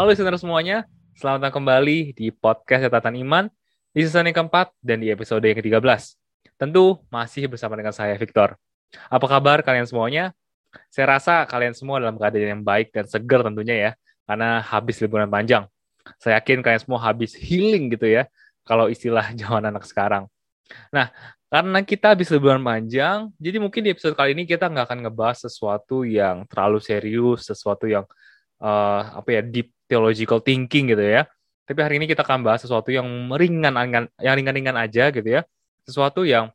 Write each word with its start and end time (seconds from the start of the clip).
Halo 0.00 0.16
listener 0.16 0.40
semuanya, 0.40 0.88
selamat 1.12 1.44
datang 1.44 1.60
kembali 1.60 2.16
di 2.16 2.32
podcast 2.32 2.88
Catatan 2.88 3.20
Iman 3.20 3.52
di 3.92 4.00
season 4.00 4.24
yang 4.24 4.32
keempat 4.32 4.72
dan 4.80 4.96
di 4.96 5.12
episode 5.12 5.44
yang 5.44 5.60
ke-13. 5.60 6.16
Tentu 6.56 7.04
masih 7.12 7.52
bersama 7.52 7.76
dengan 7.76 7.92
saya, 7.92 8.16
Victor. 8.16 8.56
Apa 9.12 9.28
kabar 9.28 9.60
kalian 9.60 9.84
semuanya? 9.84 10.32
Saya 10.88 11.20
rasa 11.20 11.44
kalian 11.44 11.76
semua 11.76 12.00
dalam 12.00 12.16
keadaan 12.16 12.48
yang 12.48 12.64
baik 12.64 12.96
dan 12.96 13.04
segar 13.12 13.44
tentunya 13.44 13.76
ya, 13.76 13.90
karena 14.24 14.64
habis 14.64 14.96
liburan 15.04 15.28
panjang. 15.28 15.68
Saya 16.16 16.40
yakin 16.40 16.64
kalian 16.64 16.80
semua 16.80 17.04
habis 17.04 17.36
healing 17.36 17.92
gitu 17.92 18.08
ya, 18.08 18.24
kalau 18.64 18.88
istilah 18.88 19.28
zaman 19.44 19.68
anak 19.68 19.84
sekarang. 19.84 20.32
Nah, 20.88 21.12
karena 21.52 21.84
kita 21.84 22.16
habis 22.16 22.32
liburan 22.32 22.64
panjang, 22.64 23.28
jadi 23.36 23.60
mungkin 23.60 23.84
di 23.84 23.92
episode 23.92 24.16
kali 24.16 24.32
ini 24.32 24.48
kita 24.48 24.64
nggak 24.64 24.88
akan 24.88 24.98
ngebahas 25.04 25.44
sesuatu 25.44 26.08
yang 26.08 26.48
terlalu 26.48 26.80
serius, 26.80 27.44
sesuatu 27.52 27.84
yang 27.84 28.08
uh, 28.64 29.20
apa 29.20 29.28
ya 29.36 29.44
deep 29.44 29.76
theological 29.90 30.38
thinking 30.38 30.94
gitu 30.94 31.02
ya. 31.02 31.26
Tapi 31.66 31.80
hari 31.82 31.94
ini 31.98 32.06
kita 32.06 32.22
akan 32.22 32.46
bahas 32.46 32.62
sesuatu 32.62 32.94
yang 32.94 33.06
ringan, 33.34 33.74
yang 34.22 34.34
ringan-ringan 34.38 34.78
aja 34.78 35.10
gitu 35.10 35.26
ya. 35.26 35.42
Sesuatu 35.82 36.22
yang 36.22 36.54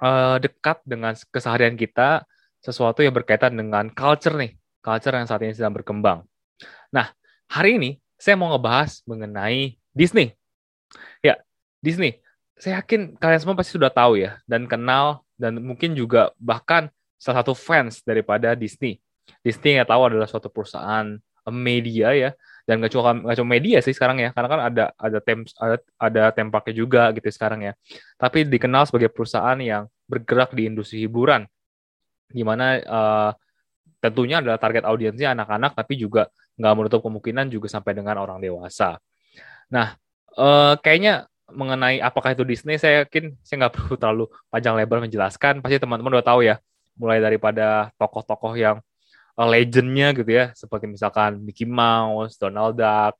uh, 0.00 0.40
dekat 0.40 0.80
dengan 0.88 1.12
keseharian 1.28 1.76
kita, 1.76 2.24
sesuatu 2.64 3.04
yang 3.04 3.12
berkaitan 3.12 3.52
dengan 3.52 3.92
culture 3.92 4.36
nih, 4.36 4.56
culture 4.80 5.12
yang 5.12 5.28
saat 5.28 5.44
ini 5.44 5.52
sedang 5.52 5.76
berkembang. 5.76 6.24
Nah, 6.88 7.12
hari 7.48 7.76
ini 7.76 7.90
saya 8.16 8.36
mau 8.40 8.52
ngebahas 8.52 9.04
mengenai 9.04 9.76
Disney. 9.92 10.32
Ya, 11.20 11.40
Disney. 11.84 12.20
Saya 12.56 12.84
yakin 12.84 13.18
kalian 13.18 13.40
semua 13.40 13.56
pasti 13.58 13.74
sudah 13.74 13.90
tahu 13.90 14.20
ya, 14.20 14.38
dan 14.46 14.68
kenal, 14.70 15.26
dan 15.34 15.58
mungkin 15.58 15.98
juga 15.98 16.30
bahkan 16.38 16.92
salah 17.18 17.42
satu 17.42 17.56
fans 17.56 18.04
daripada 18.04 18.54
Disney. 18.54 19.00
Disney 19.42 19.80
yang 19.80 19.88
tahu 19.88 20.12
adalah 20.12 20.28
suatu 20.30 20.46
perusahaan 20.52 21.18
media 21.50 22.14
ya 22.14 22.30
dan 22.62 22.78
nggak 22.78 22.92
cuma 22.94 23.10
nggak 23.26 23.36
cuma 23.42 23.50
media 23.50 23.78
sih 23.82 23.90
sekarang 23.90 24.22
ya 24.22 24.30
karena 24.30 24.48
kan 24.48 24.60
ada 24.70 24.84
ada 24.94 25.18
tem 25.18 25.42
ada, 25.58 25.76
ada 25.98 26.22
tempaknya 26.30 26.74
juga 26.78 27.02
gitu 27.14 27.28
sekarang 27.30 27.66
ya. 27.66 27.72
Tapi 28.18 28.46
dikenal 28.46 28.86
sebagai 28.86 29.10
perusahaan 29.10 29.58
yang 29.58 29.90
bergerak 30.06 30.54
di 30.54 30.70
industri 30.70 31.02
hiburan 31.02 31.46
di 32.30 32.42
mana 32.46 32.78
uh, 32.80 33.30
tentunya 33.98 34.40
adalah 34.40 34.58
target 34.58 34.86
audiensnya 34.86 35.34
anak-anak 35.36 35.76
tapi 35.76 36.00
juga 36.00 36.30
nggak 36.56 36.74
menutup 36.74 37.00
kemungkinan 37.02 37.50
juga 37.50 37.66
sampai 37.66 37.92
dengan 37.98 38.22
orang 38.22 38.38
dewasa. 38.38 38.98
Nah 39.74 39.98
uh, 40.38 40.74
kayaknya 40.78 41.26
mengenai 41.52 42.00
apakah 42.00 42.32
itu 42.32 42.46
Disney 42.48 42.80
saya 42.80 43.04
yakin 43.04 43.36
saya 43.44 43.66
nggak 43.66 43.72
perlu 43.76 43.94
terlalu 43.98 44.24
panjang 44.48 44.74
lebar 44.78 45.02
menjelaskan. 45.02 45.60
Pasti 45.60 45.82
teman-teman 45.82 46.18
udah 46.20 46.26
tahu 46.26 46.40
ya 46.46 46.62
mulai 46.94 47.18
daripada 47.18 47.90
tokoh-tokoh 47.98 48.54
yang 48.54 48.78
uh, 49.38 49.48
legendnya 49.48 50.12
gitu 50.16 50.30
ya, 50.30 50.50
seperti 50.52 50.88
misalkan 50.88 51.40
Mickey 51.40 51.68
Mouse, 51.68 52.36
Donald 52.36 52.76
Duck, 52.76 53.16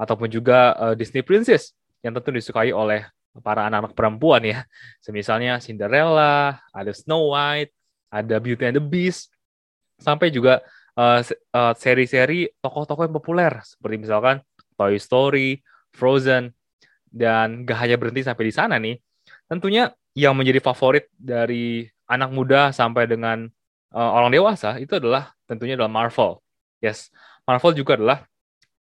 ataupun 0.00 0.28
juga 0.32 0.74
uh, 0.76 0.94
Disney 0.96 1.20
Princess 1.20 1.76
yang 2.00 2.16
tentu 2.16 2.32
disukai 2.32 2.72
oleh 2.72 3.04
para 3.44 3.68
anak-anak 3.68 3.94
perempuan 3.94 4.42
ya. 4.42 4.64
Semisalnya 5.04 5.60
Cinderella, 5.62 6.58
ada 6.72 6.92
Snow 6.92 7.36
White, 7.36 7.70
ada 8.10 8.36
Beauty 8.42 8.64
and 8.66 8.76
the 8.80 8.84
Beast, 8.84 9.30
sampai 10.00 10.32
juga 10.32 10.64
uh, 10.96 11.20
seri-seri 11.76 12.48
tokoh-tokoh 12.58 13.06
yang 13.06 13.14
populer 13.14 13.52
seperti 13.62 13.96
misalkan 14.00 14.40
Toy 14.74 14.96
Story, 14.96 15.60
Frozen, 15.92 16.56
dan 17.12 17.68
gak 17.68 17.78
hanya 17.84 18.00
berhenti 18.00 18.24
sampai 18.24 18.44
di 18.48 18.54
sana 18.54 18.80
nih. 18.80 18.96
Tentunya 19.46 19.92
yang 20.16 20.34
menjadi 20.34 20.58
favorit 20.58 21.06
dari 21.14 21.86
anak 22.10 22.30
muda 22.34 22.74
sampai 22.74 23.06
dengan 23.06 23.46
uh, 23.94 24.10
orang 24.16 24.30
dewasa 24.30 24.78
itu 24.78 24.96
adalah 24.96 25.34
tentunya 25.46 25.74
adalah 25.74 25.90
Marvel. 25.90 26.38
Yes, 26.80 27.10
Marvel 27.44 27.76
juga 27.76 27.98
adalah 27.98 28.18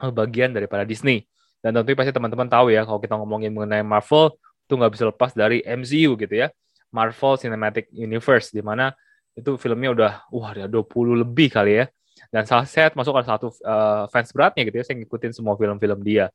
eh, 0.03 0.13
bagian 0.13 0.53
daripada 0.53 0.83
Disney. 0.83 1.25
Dan 1.61 1.77
tentunya 1.77 1.99
pasti 1.99 2.13
teman-teman 2.13 2.49
tahu 2.49 2.71
ya 2.73 2.87
kalau 2.87 3.01
kita 3.01 3.15
ngomongin 3.19 3.51
mengenai 3.51 3.83
Marvel 3.83 4.35
itu 4.67 4.75
nggak 4.75 4.93
bisa 4.93 5.05
lepas 5.09 5.31
dari 5.33 5.63
MCU 5.63 6.19
gitu 6.19 6.35
ya. 6.35 6.51
Marvel 6.91 7.35
Cinematic 7.37 7.91
Universe 7.93 8.55
di 8.55 8.63
mana 8.63 8.95
itu 9.37 9.59
filmnya 9.61 9.93
udah 9.93 10.13
wah 10.33 10.51
ada 10.57 10.67
20 10.67 11.23
lebih 11.27 11.53
kali 11.53 11.85
ya. 11.85 11.87
Dan 12.33 12.49
salah 12.49 12.65
saya 12.65 12.89
masuk 12.97 13.13
salah 13.21 13.29
satu 13.39 13.49
uh, 13.63 14.09
fans 14.09 14.33
beratnya 14.33 14.65
gitu 14.67 14.81
ya, 14.81 14.85
saya 14.89 14.97
ngikutin 14.99 15.37
semua 15.37 15.55
film-film 15.55 16.01
dia. 16.01 16.33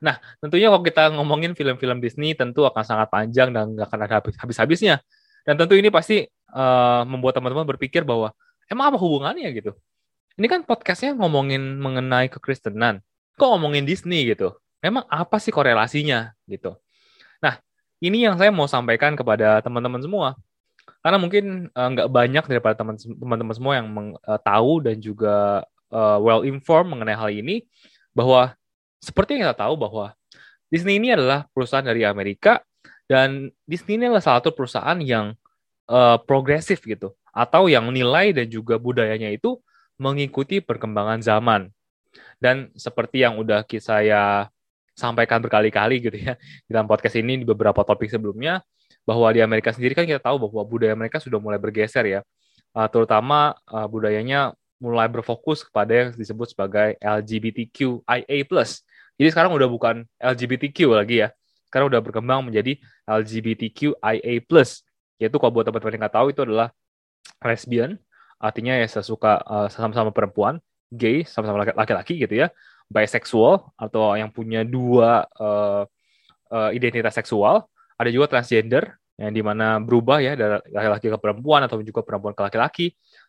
Nah, 0.00 0.16
tentunya 0.40 0.72
kalau 0.72 0.82
kita 0.82 1.12
ngomongin 1.12 1.52
film-film 1.52 2.00
Disney 2.00 2.32
tentu 2.32 2.64
akan 2.64 2.82
sangat 2.82 3.08
panjang 3.12 3.52
dan 3.52 3.76
nggak 3.76 3.86
akan 3.86 4.00
ada 4.04 4.16
habis-habisnya. 4.40 4.98
Dan 5.44 5.54
tentu 5.56 5.76
ini 5.76 5.88
pasti 5.88 6.24
uh, 6.54 7.02
membuat 7.06 7.38
teman-teman 7.38 7.66
berpikir 7.66 8.02
bahwa 8.02 8.34
emang 8.70 8.94
apa 8.94 8.98
hubungannya 8.98 9.50
gitu? 9.54 9.72
Ini 10.38 10.46
kan 10.46 10.60
podcastnya 10.64 11.16
ngomongin 11.18 11.78
mengenai 11.78 12.30
kekristenan, 12.32 13.02
kok 13.36 13.48
ngomongin 13.50 13.84
Disney 13.84 14.30
gitu? 14.30 14.56
Memang 14.80 15.04
apa 15.10 15.36
sih 15.36 15.52
korelasinya 15.52 16.32
gitu? 16.48 16.78
Nah, 17.44 17.60
ini 18.00 18.24
yang 18.24 18.40
saya 18.40 18.48
mau 18.48 18.64
sampaikan 18.64 19.12
kepada 19.18 19.60
teman-teman 19.60 20.00
semua. 20.00 20.38
Karena 21.00 21.16
mungkin 21.16 21.68
uh, 21.72 21.90
banyak 22.08 22.44
daripada 22.44 22.76
teman-teman 22.80 23.54
semua 23.56 23.80
yang 23.80 23.88
meng, 23.88 24.08
uh, 24.20 24.40
tahu 24.40 24.84
dan 24.84 25.00
juga 25.00 25.64
uh, 25.92 26.18
well 26.20 26.44
informed 26.44 26.92
mengenai 26.92 27.16
hal 27.16 27.32
ini 27.32 27.64
bahwa 28.12 28.52
seperti 29.00 29.36
yang 29.36 29.48
kita 29.48 29.64
tahu 29.64 29.80
bahwa 29.80 30.12
Disney 30.68 31.00
ini 31.00 31.16
adalah 31.16 31.48
perusahaan 31.50 31.84
dari 31.84 32.04
Amerika 32.04 32.60
dan 33.08 33.50
Disney 33.64 33.96
ini 33.96 34.12
adalah 34.12 34.22
salah 34.22 34.38
satu 34.44 34.52
perusahaan 34.54 34.98
yang 35.00 35.34
uh, 35.90 36.16
progresif 36.22 36.80
gitu 36.86 37.12
atau 37.34 37.66
yang 37.66 37.90
nilai 37.90 38.30
dan 38.30 38.46
juga 38.46 38.78
budayanya 38.78 39.34
itu 39.34 39.58
mengikuti 39.98 40.62
perkembangan 40.62 41.20
zaman. 41.20 41.68
Dan 42.40 42.72
seperti 42.72 43.22
yang 43.22 43.36
udah 43.36 43.62
saya 43.78 44.48
sampaikan 44.96 45.38
berkali-kali 45.44 46.02
gitu 46.02 46.16
ya 46.16 46.34
di 46.66 46.70
dalam 46.72 46.88
podcast 46.88 47.16
ini 47.20 47.40
di 47.40 47.46
beberapa 47.46 47.84
topik 47.84 48.10
sebelumnya 48.10 48.64
bahwa 49.04 49.28
di 49.32 49.40
Amerika 49.40 49.72
sendiri 49.72 49.96
kan 49.96 50.04
kita 50.04 50.20
tahu 50.20 50.48
bahwa 50.48 50.60
budaya 50.64 50.92
mereka 50.96 51.20
sudah 51.20 51.36
mulai 51.42 51.60
bergeser 51.60 52.06
ya. 52.06 52.20
Uh, 52.70 52.86
terutama 52.86 53.58
uh, 53.66 53.86
budayanya 53.90 54.54
mulai 54.80 55.10
berfokus 55.12 55.60
kepada 55.66 55.92
yang 55.92 56.08
disebut 56.16 56.56
sebagai 56.56 56.96
LGBTQIA+. 57.02 58.48
Jadi 59.20 59.28
sekarang 59.28 59.52
udah 59.52 59.68
bukan 59.68 60.08
LGBTQ 60.16 60.78
lagi 60.96 61.20
ya. 61.20 61.28
Sekarang 61.68 61.92
udah 61.92 62.00
berkembang 62.00 62.40
menjadi 62.48 62.80
LGBTQIA+ 63.04 64.48
yaitu 65.20 65.36
kalau 65.36 65.52
buat 65.52 65.68
teman-teman 65.68 65.92
yang 65.94 66.02
nggak 66.08 66.16
tahu 66.16 66.26
itu 66.32 66.40
adalah 66.42 66.72
lesbian. 67.44 68.00
Artinya 68.40 68.72
ya 68.80 68.88
sesuka 68.88 69.44
uh, 69.44 69.68
sama-sama 69.68 70.08
perempuan 70.16 70.64
gay 70.88 71.28
sama-sama 71.28 71.68
laki-laki 71.76 72.16
gitu 72.16 72.40
ya. 72.40 72.48
Bisexual 72.88 73.70
atau 73.76 74.16
yang 74.16 74.32
punya 74.32 74.64
dua 74.64 75.28
uh, 75.36 75.84
uh, 76.50 76.70
identitas 76.72 77.14
seksual. 77.14 77.68
Ada 78.00 78.08
juga 78.08 78.32
transgender 78.32 78.96
yang 79.20 79.36
di 79.36 79.44
mana 79.44 79.76
berubah 79.76 80.24
ya 80.24 80.32
dari 80.32 80.56
laki-laki 80.72 81.12
ke 81.12 81.18
perempuan 81.20 81.60
atau 81.68 81.76
juga 81.84 82.00
perempuan 82.00 82.32
ke 82.32 82.40
laki-laki. 82.40 82.86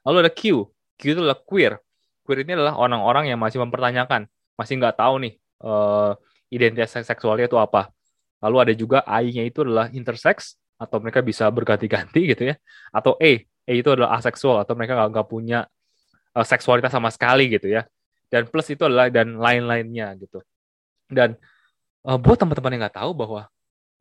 Lalu 0.07 0.18
ada 0.25 0.31
Q. 0.31 0.63
Q 0.96 1.01
itu 1.12 1.19
adalah 1.19 1.44
queer. 1.44 1.75
Queer 2.24 2.47
ini 2.47 2.56
adalah 2.56 2.80
orang-orang 2.80 3.28
yang 3.28 3.38
masih 3.38 3.59
mempertanyakan 3.59 4.31
masih 4.56 4.80
nggak 4.80 4.96
tahu 4.96 5.28
nih 5.28 5.34
uh, 5.59 6.16
identitas 6.47 6.96
seksualnya 7.03 7.51
itu 7.51 7.59
apa. 7.59 7.91
Lalu 8.40 8.57
ada 8.57 8.74
juga 8.74 8.97
I-nya 9.06 9.44
itu 9.44 9.68
adalah 9.68 9.91
intersex 9.91 10.60
atau 10.81 10.97
mereka 10.97 11.22
bisa 11.22 11.46
berganti-ganti 11.53 12.25
gitu 12.34 12.50
ya. 12.50 12.56
Atau 12.90 13.14
E 13.22 13.46
E 13.69 13.78
itu 13.78 13.90
adalah 13.94 14.18
aseksual 14.18 14.66
atau 14.66 14.74
mereka 14.74 14.97
nggak 14.97 15.28
punya 15.30 15.69
uh, 16.34 16.46
seksualitas 16.46 16.90
sama 16.90 17.14
sekali 17.14 17.46
gitu 17.53 17.69
ya. 17.69 17.86
Dan 18.31 18.50
plus 18.50 18.68
itu 18.74 18.81
adalah 18.88 19.12
dan 19.14 19.38
lain-lainnya 19.38 20.18
gitu. 20.18 20.42
Dan 21.06 21.38
uh, 22.08 22.18
buat 22.18 22.42
teman-teman 22.42 22.74
yang 22.74 22.81
nggak 22.88 22.97
tahu 22.97 23.12
bahwa 23.14 23.46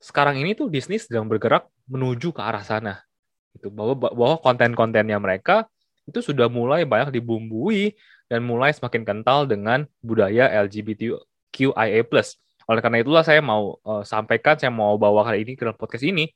sekarang 0.01 0.41
ini 0.41 0.57
tuh 0.57 0.73
Disney 0.73 0.97
sedang 0.97 1.29
bergerak 1.29 1.69
menuju 1.85 2.33
ke 2.33 2.41
arah 2.41 2.65
sana 2.65 3.05
gitu. 3.53 3.69
Bahwa 3.69 3.93
bahwa 4.17 4.37
konten-kontennya 4.41 5.21
mereka 5.21 5.69
itu 6.09 6.25
sudah 6.25 6.49
mulai 6.49 6.89
banyak 6.89 7.13
dibumbui 7.13 7.95
dan 8.33 8.41
mulai 8.47 8.73
semakin 8.73 9.05
kental 9.05 9.45
dengan 9.45 9.85
budaya 10.01 10.49
LGBTQIA+. 10.65 12.03
Oleh 12.71 12.81
karena 12.81 12.99
itulah 13.03 13.27
saya 13.27 13.43
mau 13.43 13.77
uh, 13.83 14.07
sampaikan, 14.07 14.55
saya 14.57 14.71
mau 14.71 14.95
bawa 14.95 15.27
kali 15.27 15.43
ini 15.43 15.53
ke 15.59 15.67
dalam 15.67 15.75
podcast 15.75 16.07
ini 16.07 16.31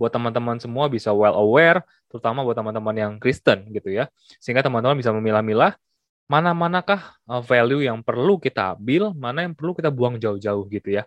buat 0.00 0.08
teman-teman 0.08 0.56
semua 0.56 0.88
bisa 0.88 1.12
well 1.12 1.36
aware, 1.36 1.84
terutama 2.08 2.40
buat 2.40 2.56
teman-teman 2.56 2.96
yang 2.96 3.12
Kristen 3.20 3.68
gitu 3.68 3.92
ya. 3.92 4.08
Sehingga 4.40 4.64
teman-teman 4.64 4.96
bisa 4.96 5.12
memilah-milah 5.12 5.76
mana-manakah 6.24 7.20
uh, 7.28 7.44
value 7.44 7.84
yang 7.84 8.00
perlu 8.00 8.40
kita 8.40 8.80
ambil, 8.80 9.12
mana 9.12 9.44
yang 9.44 9.52
perlu 9.52 9.76
kita 9.76 9.92
buang 9.92 10.16
jauh-jauh 10.16 10.64
gitu 10.72 10.96
ya. 10.96 11.04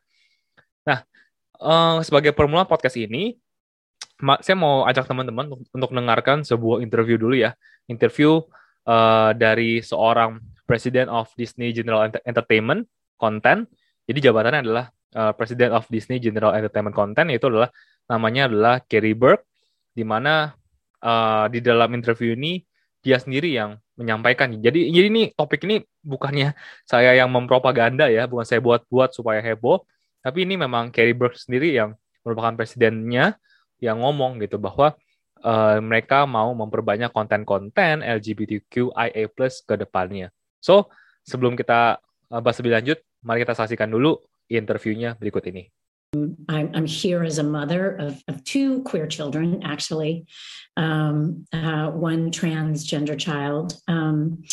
Nah, 0.86 1.02
uh, 1.58 1.98
sebagai 2.06 2.38
permulaan 2.38 2.70
podcast 2.70 3.02
ini, 3.02 3.42
saya 4.46 4.56
mau 4.56 4.86
ajak 4.86 5.10
teman-teman 5.10 5.50
untuk 5.74 5.92
dengarkan 5.92 6.46
sebuah 6.46 6.86
interview 6.86 7.18
dulu 7.18 7.34
ya. 7.34 7.58
Interview 7.90 8.40
uh, 8.86 9.32
dari 9.34 9.82
seorang 9.82 10.40
President 10.64 11.12
of 11.12 11.28
Disney 11.36 11.76
General 11.76 12.08
Entertainment 12.24 12.88
Content. 13.20 13.68
Jadi 14.08 14.20
jabatannya 14.24 14.60
adalah 14.64 14.86
uh, 15.16 15.32
President 15.36 15.72
of 15.76 15.88
Disney 15.92 16.20
General 16.20 16.56
Entertainment 16.56 16.96
Content, 16.96 17.28
yaitu 17.32 17.48
adalah 17.48 17.72
namanya 18.08 18.52
adalah 18.52 18.76
Kerry 18.84 19.16
Burke, 19.16 19.48
di 19.94 20.04
mana 20.04 20.54
uh, 21.04 21.46
di 21.48 21.60
dalam 21.60 21.92
interview 21.94 22.34
ini 22.34 22.64
dia 23.04 23.20
sendiri 23.20 23.52
yang 23.52 23.78
menyampaikan. 24.00 24.50
Jadi 24.58 24.90
ini 24.90 25.30
topik 25.36 25.68
ini 25.68 25.84
bukannya 26.02 26.56
saya 26.88 27.14
yang 27.14 27.30
mempropaganda 27.30 28.10
ya, 28.10 28.26
bukan 28.26 28.48
saya 28.48 28.64
buat-buat 28.64 29.14
supaya 29.14 29.44
heboh, 29.44 29.86
tapi 30.24 30.48
ini 30.48 30.56
memang 30.58 30.90
Kerry 30.90 31.14
Burke 31.14 31.38
sendiri 31.38 31.76
yang 31.76 31.94
merupakan 32.24 32.56
presidennya 32.56 33.36
yang 33.84 34.00
ngomong 34.00 34.40
gitu 34.40 34.56
bahwa 34.56 34.96
uh, 35.44 35.78
mereka 35.84 36.24
mau 36.24 36.56
memperbanyak 36.56 37.12
konten-konten 37.12 38.00
LGBTQIA+ 38.02 39.28
ke 39.68 39.76
depannya. 39.76 40.32
So, 40.64 40.88
sebelum 41.28 41.60
kita 41.60 42.00
uh, 42.32 42.40
bahas 42.40 42.58
lebih 42.64 42.74
lanjut, 42.80 42.98
mari 43.20 43.44
kita 43.44 43.54
saksikan 43.54 43.92
dulu 43.92 44.24
interviewnya 44.48 45.20
berikut 45.20 45.44
ini. 45.52 45.68
I'm, 46.14 46.72
I'm 46.74 46.86
here 46.86 47.24
as 47.24 47.40
a 47.40 47.44
mother 47.44 47.96
of, 47.96 48.22
of 48.28 48.44
two 48.44 48.84
queer 48.84 49.08
children, 49.08 49.64
actually, 49.64 50.26
um, 50.78 51.46
uh, 51.52 51.90
one 51.90 52.32
transgender 52.32 53.18
child 53.18 53.76
um, 53.88 54.44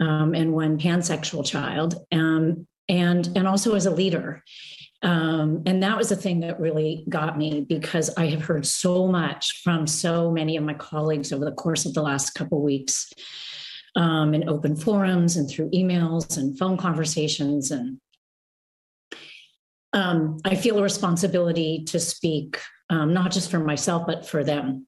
um, 0.00 0.34
and 0.34 0.52
one 0.52 0.78
pansexual 0.78 1.46
child, 1.46 1.94
um, 2.12 2.66
and 2.88 3.28
and 3.36 3.46
also 3.46 3.74
as 3.74 3.86
a 3.86 3.90
leader. 3.90 4.42
Um, 5.02 5.62
and 5.64 5.82
that 5.82 5.96
was 5.96 6.10
the 6.10 6.16
thing 6.16 6.40
that 6.40 6.60
really 6.60 7.04
got 7.08 7.38
me 7.38 7.62
because 7.66 8.10
I 8.16 8.26
have 8.26 8.42
heard 8.42 8.66
so 8.66 9.06
much 9.06 9.62
from 9.62 9.86
so 9.86 10.30
many 10.30 10.58
of 10.58 10.64
my 10.64 10.74
colleagues 10.74 11.32
over 11.32 11.44
the 11.44 11.52
course 11.52 11.86
of 11.86 11.94
the 11.94 12.02
last 12.02 12.34
couple 12.34 12.60
weeks 12.62 13.10
um, 13.96 14.34
in 14.34 14.48
open 14.48 14.76
forums 14.76 15.36
and 15.36 15.48
through 15.48 15.70
emails 15.70 16.36
and 16.36 16.58
phone 16.58 16.76
conversations 16.76 17.70
and 17.70 17.98
um, 19.92 20.38
I 20.44 20.54
feel 20.54 20.78
a 20.78 20.82
responsibility 20.82 21.84
to 21.86 21.98
speak, 21.98 22.60
um, 22.90 23.12
not 23.12 23.32
just 23.32 23.50
for 23.50 23.58
myself, 23.58 24.06
but 24.06 24.26
for 24.26 24.44
them. 24.44 24.86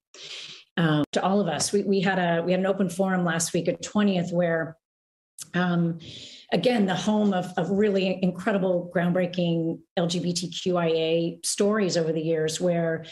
Um, 0.76 1.04
to 1.12 1.22
all 1.22 1.40
of 1.40 1.48
us, 1.48 1.72
we, 1.72 1.82
we 1.82 2.00
had 2.00 2.18
a 2.18 2.42
we 2.42 2.52
had 2.52 2.60
an 2.60 2.66
open 2.66 2.88
forum 2.88 3.24
last 3.24 3.52
week 3.52 3.68
at 3.68 3.82
20th 3.82 4.32
where, 4.32 4.76
um, 5.54 5.98
again, 6.52 6.86
the 6.86 6.94
home 6.94 7.34
of, 7.34 7.52
of 7.58 7.70
really 7.70 8.18
incredible, 8.22 8.90
groundbreaking 8.94 9.80
LGBTQIA 9.98 11.44
stories 11.44 11.96
over 11.96 12.12
the 12.12 12.22
years, 12.22 12.58
where 12.60 13.04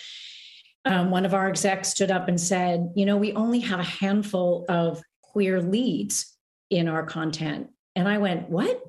um, 0.86 1.10
one 1.10 1.26
of 1.26 1.34
our 1.34 1.48
execs 1.48 1.90
stood 1.90 2.10
up 2.10 2.28
and 2.28 2.40
said, 2.40 2.92
"You 2.94 3.04
know, 3.04 3.18
we 3.18 3.32
only 3.34 3.60
have 3.60 3.80
a 3.80 3.84
handful 3.84 4.64
of 4.68 5.02
queer 5.22 5.60
leads 5.60 6.34
in 6.70 6.88
our 6.88 7.04
content," 7.04 7.68
and 7.94 8.08
I 8.08 8.18
went, 8.18 8.48
"What?" 8.48 8.80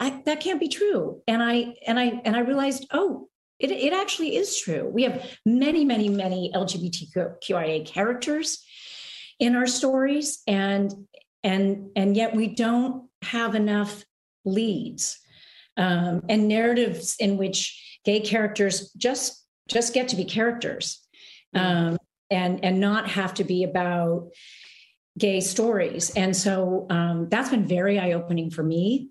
I, 0.00 0.22
that 0.24 0.40
can't 0.40 0.60
be 0.60 0.68
true. 0.68 1.22
And 1.26 1.42
I 1.42 1.74
and 1.86 1.98
I 1.98 2.20
and 2.24 2.36
I 2.36 2.40
realized, 2.40 2.86
oh, 2.92 3.28
it, 3.58 3.70
it 3.70 3.92
actually 3.92 4.36
is 4.36 4.58
true. 4.58 4.88
We 4.88 5.04
have 5.04 5.24
many, 5.46 5.84
many, 5.84 6.08
many 6.08 6.50
LGBTQIA 6.54 7.86
characters 7.86 8.64
in 9.38 9.54
our 9.54 9.66
stories, 9.66 10.42
and 10.46 10.92
and 11.42 11.90
and 11.96 12.16
yet 12.16 12.34
we 12.34 12.48
don't 12.48 13.08
have 13.22 13.54
enough 13.54 14.04
leads 14.44 15.18
um, 15.76 16.22
and 16.28 16.48
narratives 16.48 17.16
in 17.18 17.36
which 17.36 18.00
gay 18.04 18.20
characters 18.20 18.92
just 18.92 19.44
just 19.68 19.94
get 19.94 20.08
to 20.08 20.16
be 20.16 20.24
characters 20.24 21.00
um, 21.54 21.96
and 22.30 22.64
and 22.64 22.80
not 22.80 23.08
have 23.08 23.34
to 23.34 23.44
be 23.44 23.64
about 23.64 24.30
gay 25.16 25.40
stories. 25.40 26.10
And 26.10 26.36
so 26.36 26.86
um, 26.90 27.28
that's 27.30 27.50
been 27.50 27.66
very 27.66 27.98
eye 27.98 28.12
opening 28.12 28.50
for 28.50 28.64
me 28.64 29.10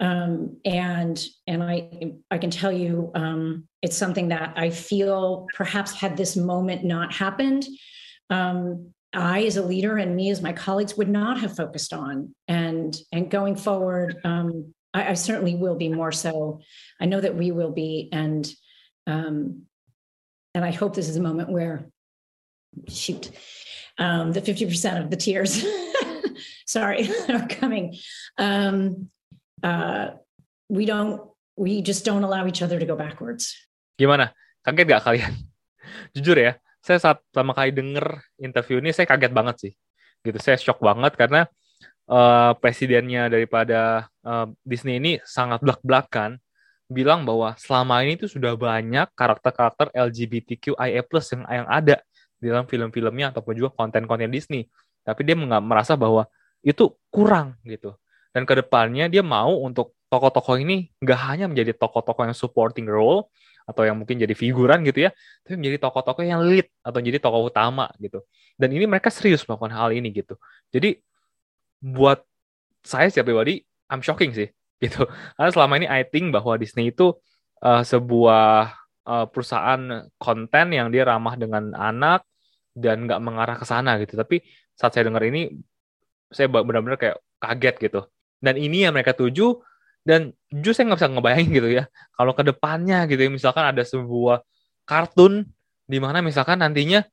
um, 0.00 0.58
and 0.64 1.22
and 1.46 1.62
I 1.62 2.12
I 2.30 2.38
can 2.38 2.50
tell 2.50 2.72
you 2.72 3.10
um, 3.14 3.68
it's 3.82 3.96
something 3.96 4.28
that 4.28 4.54
I 4.56 4.70
feel 4.70 5.46
perhaps 5.54 5.92
had 5.92 6.16
this 6.16 6.36
moment 6.36 6.84
not 6.84 7.12
happened, 7.12 7.66
um, 8.30 8.92
I 9.12 9.44
as 9.44 9.56
a 9.56 9.62
leader 9.62 9.96
and 9.96 10.14
me 10.14 10.30
as 10.30 10.42
my 10.42 10.52
colleagues 10.52 10.96
would 10.96 11.08
not 11.08 11.40
have 11.40 11.56
focused 11.56 11.92
on 11.92 12.34
and 12.46 12.96
and 13.12 13.30
going 13.30 13.56
forward 13.56 14.16
um, 14.24 14.74
I, 14.94 15.10
I, 15.10 15.14
certainly 15.14 15.54
will 15.54 15.76
be 15.76 15.88
more 15.88 16.12
so. 16.12 16.60
I 17.00 17.06
know 17.06 17.20
that 17.20 17.34
we 17.34 17.50
will 17.50 17.72
be 17.72 18.08
and 18.12 18.48
um, 19.06 19.62
and 20.54 20.64
I 20.64 20.72
hope 20.72 20.94
this 20.94 21.08
is 21.08 21.16
a 21.16 21.22
moment 21.22 21.50
where 21.50 21.86
shoot 22.88 23.30
um, 23.98 24.32
the 24.32 24.40
fifty 24.40 24.66
percent 24.66 25.02
of 25.02 25.10
the 25.10 25.16
tears 25.16 25.64
sorry 26.66 27.08
are 27.28 27.48
coming. 27.48 27.96
Um, 28.36 29.10
uh, 29.62 30.14
we 30.68 30.84
don't 30.84 31.22
we 31.58 31.82
just 31.82 32.06
don't 32.06 32.22
allow 32.22 32.46
each 32.46 32.62
other 32.62 32.78
to 32.78 32.86
go 32.86 32.94
backwards. 32.94 33.54
Gimana? 33.98 34.30
Kaget 34.62 34.86
gak 34.86 35.02
kalian? 35.02 35.32
Jujur 36.14 36.38
ya, 36.38 36.52
saya 36.78 36.98
saat 37.02 37.18
pertama 37.30 37.56
kali 37.56 37.74
denger 37.74 38.22
interview 38.38 38.78
ini 38.78 38.94
saya 38.94 39.10
kaget 39.10 39.32
banget 39.34 39.56
sih. 39.58 39.72
Gitu, 40.22 40.38
saya 40.38 40.58
shock 40.58 40.78
banget 40.82 41.14
karena 41.18 41.46
uh, 42.10 42.52
presidennya 42.58 43.26
daripada 43.30 44.06
uh, 44.22 44.46
Disney 44.62 45.02
ini 45.02 45.12
sangat 45.26 45.62
belak-belakan 45.62 46.38
bilang 46.88 47.28
bahwa 47.28 47.52
selama 47.60 48.00
ini 48.00 48.16
tuh 48.16 48.32
sudah 48.32 48.56
banyak 48.56 49.12
karakter-karakter 49.12 49.92
LGBTQIA+ 49.92 51.04
yang 51.04 51.42
yang 51.44 51.68
ada 51.68 51.96
di 52.38 52.46
dalam 52.48 52.64
film-filmnya 52.64 53.34
ataupun 53.34 53.52
juga 53.58 53.70
konten-konten 53.74 54.30
Disney. 54.30 54.70
Tapi 55.04 55.26
dia 55.26 55.36
merasa 55.38 55.98
bahwa 55.98 56.24
itu 56.62 56.90
kurang 57.10 57.54
gitu 57.62 57.94
dan 58.38 58.46
ke 58.46 58.54
depannya 58.54 59.10
dia 59.10 59.26
mau 59.26 59.66
untuk 59.66 59.98
tokoh-tokoh 60.06 60.62
ini 60.62 60.94
nggak 61.02 61.20
hanya 61.26 61.50
menjadi 61.50 61.74
tokoh-tokoh 61.74 62.22
yang 62.30 62.38
supporting 62.38 62.86
role 62.86 63.26
atau 63.66 63.82
yang 63.82 63.98
mungkin 63.98 64.14
jadi 64.14 64.30
figuran 64.30 64.86
gitu 64.86 65.10
ya, 65.10 65.10
tapi 65.42 65.58
menjadi 65.58 65.82
tokoh-tokoh 65.82 66.22
yang 66.22 66.46
lead 66.46 66.70
atau 66.86 67.02
jadi 67.02 67.18
tokoh 67.18 67.50
utama 67.50 67.90
gitu. 67.98 68.22
Dan 68.54 68.70
ini 68.70 68.86
mereka 68.86 69.10
serius 69.10 69.42
melakukan 69.42 69.74
hal 69.74 69.90
ini 69.90 70.14
gitu. 70.14 70.38
Jadi 70.70 71.02
buat 71.82 72.22
saya 72.86 73.10
secara 73.10 73.26
pribadi, 73.26 73.58
I'm 73.90 74.06
shocking 74.06 74.30
sih 74.38 74.46
gitu. 74.86 75.02
Karena 75.34 75.50
selama 75.50 75.82
ini 75.82 75.90
I 75.90 76.06
think 76.06 76.30
bahwa 76.30 76.54
Disney 76.62 76.94
itu 76.94 77.18
uh, 77.66 77.82
sebuah 77.82 78.70
uh, 79.02 79.26
perusahaan 79.34 80.06
konten 80.14 80.66
yang 80.70 80.94
dia 80.94 81.02
ramah 81.10 81.34
dengan 81.34 81.74
anak 81.74 82.22
dan 82.70 83.02
nggak 83.02 83.18
mengarah 83.18 83.58
ke 83.58 83.66
sana 83.66 83.98
gitu. 83.98 84.14
Tapi 84.14 84.46
saat 84.78 84.94
saya 84.94 85.10
dengar 85.10 85.26
ini, 85.26 85.50
saya 86.30 86.46
benar-benar 86.46 87.02
kayak 87.02 87.18
kaget 87.42 87.90
gitu 87.90 88.06
dan 88.38 88.54
ini 88.54 88.86
yang 88.86 88.94
mereka 88.94 89.14
tuju 89.14 89.58
dan 90.06 90.32
jujur 90.48 90.72
saya 90.72 90.88
nggak 90.88 90.98
bisa 91.04 91.10
ngebayangin 91.12 91.48
gitu 91.52 91.68
ya. 91.68 91.84
Kalau 92.16 92.32
ke 92.32 92.42
depannya 92.46 93.04
gitu 93.10 93.20
ya 93.20 93.30
misalkan 93.30 93.64
ada 93.66 93.82
sebuah 93.84 94.40
kartun 94.88 95.44
di 95.84 95.98
mana 96.00 96.24
misalkan 96.24 96.64
nantinya 96.64 97.04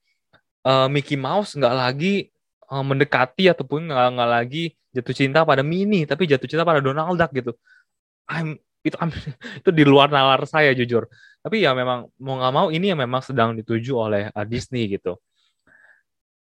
uh, 0.64 0.88
Mickey 0.88 1.20
Mouse 1.20 1.60
nggak 1.60 1.76
lagi 1.76 2.32
uh, 2.72 2.84
mendekati 2.86 3.52
ataupun 3.52 3.92
nggak 3.92 4.08
nggak 4.16 4.30
lagi 4.32 4.64
jatuh 4.96 5.16
cinta 5.16 5.44
pada 5.44 5.60
Minnie 5.60 6.08
tapi 6.08 6.24
jatuh 6.24 6.48
cinta 6.48 6.64
pada 6.64 6.80
Donald 6.80 7.20
Duck 7.20 7.36
gitu. 7.36 7.52
I'm 8.32 8.56
itu 8.86 8.96
I'm, 9.02 9.12
itu 9.60 9.70
di 9.76 9.84
luar 9.84 10.08
nalar 10.08 10.46
saya 10.48 10.72
jujur. 10.72 11.10
Tapi 11.44 11.62
ya 11.62 11.76
memang 11.76 12.10
mau 12.22 12.40
nggak 12.40 12.54
mau 12.54 12.68
ini 12.72 12.94
yang 12.94 13.02
memang 13.02 13.22
sedang 13.22 13.54
dituju 13.58 13.92
oleh 13.92 14.22
uh, 14.32 14.46
Disney 14.48 14.88
gitu. 14.88 15.20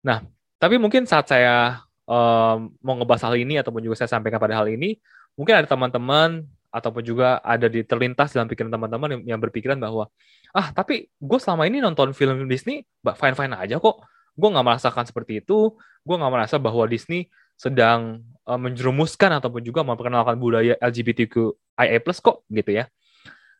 Nah 0.01 0.24
tapi 0.60 0.75
mungkin 0.82 1.06
saat 1.06 1.30
saya 1.30 1.86
um, 2.10 2.74
mau 2.82 2.98
ngebahas 2.98 3.30
hal 3.30 3.38
ini 3.38 3.62
ataupun 3.62 3.86
juga 3.86 4.01
saya 4.01 4.10
sampaikan 4.10 4.42
pada 4.42 4.58
hal 4.58 4.66
ini, 4.66 4.98
mungkin 5.38 5.62
ada 5.62 5.70
teman-teman 5.70 6.50
ataupun 6.74 7.01
juga 7.06 7.38
ada 7.42 7.70
di 7.70 7.86
terlintas 7.86 8.34
dalam 8.34 8.50
pikiran 8.50 8.70
teman-teman 8.70 9.18
yang, 9.18 9.38
yang 9.38 9.39
berpikiran 9.42 9.78
bahwa 9.82 10.06
ah 10.54 10.70
tapi 10.70 11.10
gue 11.18 11.39
selama 11.42 11.66
ini 11.66 11.82
nonton 11.82 12.13
film 12.13 12.46
Disney 12.50 12.86
fine 13.06 13.38
fine 13.38 13.54
aja 13.54 13.78
kok. 13.78 14.01
Gue 14.34 14.50
nggak 14.50 14.66
merasakan 14.66 15.06
seperti 15.06 15.46
itu. 15.46 15.78
Gue 16.01 16.16
nggak 16.18 16.34
merasa 16.34 16.56
bahwa 16.58 16.86
Disney 16.89 17.30
sedang 17.60 18.24
uh, 18.48 18.58
menjerumuskan 18.58 19.38
ataupun 19.42 19.62
juga 19.62 19.84
memperkenalkan 19.84 20.39
budaya 20.39 20.80
LGBTQIA+ 20.80 22.01
kok 22.01 22.46
gitu 22.50 22.72
ya. 22.74 22.86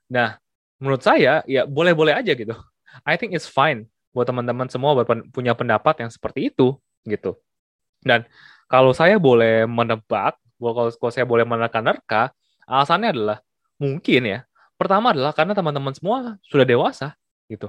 Nah 0.10 0.38
menurut 0.80 1.04
saya 1.04 1.46
ya 1.46 1.66
boleh-boleh 1.70 2.18
aja 2.18 2.34
gitu. 2.34 2.56
I 3.06 3.18
think 3.18 3.38
it's 3.38 3.46
fine 3.46 3.86
buat 4.10 4.26
teman-teman 4.26 4.66
semua 4.74 4.98
punya 5.30 5.54
pendapat 5.54 6.02
yang 6.02 6.10
seperti 6.10 6.50
itu 6.50 6.78
gitu 7.06 7.38
dan 8.04 8.26
kalau 8.70 8.94
saya 8.94 9.18
boleh 9.18 9.66
menebak, 9.66 10.38
kalau, 10.62 10.94
kalau 10.94 11.12
saya 11.12 11.26
boleh 11.26 11.44
menerka-nerka, 11.44 12.30
alasannya 12.70 13.10
adalah 13.12 13.38
mungkin 13.82 14.22
ya. 14.30 14.40
Pertama 14.78 15.12
adalah 15.12 15.34
karena 15.36 15.58
teman-teman 15.58 15.92
semua 15.92 16.38
sudah 16.46 16.64
dewasa 16.64 17.18
gitu. 17.50 17.68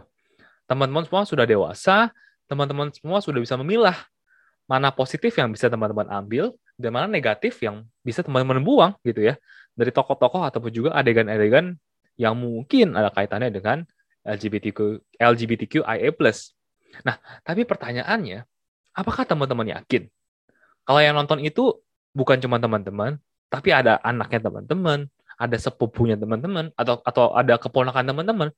Teman-teman 0.68 1.02
semua 1.08 1.26
sudah 1.26 1.48
dewasa, 1.48 2.12
teman-teman 2.46 2.92
semua 2.94 3.18
sudah 3.18 3.40
bisa 3.42 3.58
memilah 3.58 3.96
mana 4.70 4.94
positif 4.94 5.34
yang 5.34 5.50
bisa 5.50 5.66
teman-teman 5.66 6.06
ambil 6.06 6.54
dan 6.78 6.94
mana 6.94 7.10
negatif 7.10 7.58
yang 7.58 7.82
bisa 8.06 8.22
teman-teman 8.22 8.62
buang 8.62 8.92
gitu 9.02 9.24
ya. 9.24 9.34
Dari 9.74 9.90
tokoh-tokoh 9.90 10.46
ataupun 10.46 10.70
juga 10.70 10.90
adegan-adegan 10.94 11.74
yang 12.20 12.36
mungkin 12.36 12.94
ada 12.94 13.08
kaitannya 13.10 13.50
dengan 13.50 13.82
LGBTQ 14.22 15.00
LGBTQIA+. 15.16 16.12
Nah, 17.02 17.16
tapi 17.40 17.64
pertanyaannya, 17.64 18.44
apakah 18.92 19.24
teman-teman 19.24 19.80
yakin 19.80 20.06
kalau 20.86 21.00
yang 21.00 21.14
nonton 21.16 21.40
itu 21.42 21.78
bukan 22.14 22.38
cuma 22.42 22.58
teman-teman, 22.58 23.20
tapi 23.50 23.74
ada 23.74 23.98
anaknya 24.02 24.50
teman-teman, 24.50 25.06
ada 25.38 25.56
sepupunya 25.56 26.14
teman-teman, 26.18 26.70
atau 26.76 27.00
atau 27.02 27.34
ada 27.34 27.56
keponakan 27.56 28.04
teman-teman. 28.06 28.48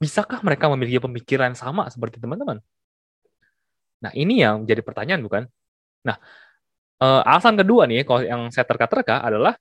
Bisakah 0.00 0.40
mereka 0.40 0.68
memiliki 0.72 1.00
pemikiran 1.00 1.52
sama 1.52 1.88
seperti 1.92 2.20
teman-teman? 2.20 2.60
Nah, 4.00 4.12
ini 4.16 4.40
yang 4.40 4.64
jadi 4.64 4.80
pertanyaan 4.80 5.20
bukan? 5.20 5.42
Nah, 6.08 6.16
uh, 7.04 7.20
alasan 7.24 7.60
kedua 7.60 7.84
nih, 7.84 8.04
kalau 8.08 8.24
yang 8.24 8.42
saya 8.48 8.64
terka-terka 8.64 9.20
adalah 9.20 9.56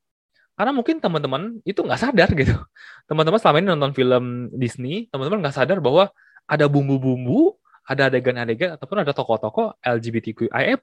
karena 0.55 0.75
mungkin 0.75 0.99
teman-teman 0.99 1.63
itu 1.63 1.79
nggak 1.79 1.99
sadar 1.99 2.29
gitu. 2.35 2.55
Teman-teman 3.09 3.39
selama 3.39 3.57
ini 3.63 3.67
nonton 3.71 3.91
film 3.95 4.23
Disney, 4.55 5.07
teman-teman 5.07 5.39
nggak 5.43 5.55
sadar 5.55 5.79
bahwa 5.79 6.11
ada 6.47 6.65
bumbu-bumbu, 6.67 7.55
ada 7.89 8.13
adegan-adegan, 8.13 8.77
ataupun 8.77 9.01
ada 9.01 9.17
tokoh-tokoh 9.17 9.81
LGBTQIA+, 9.81 10.77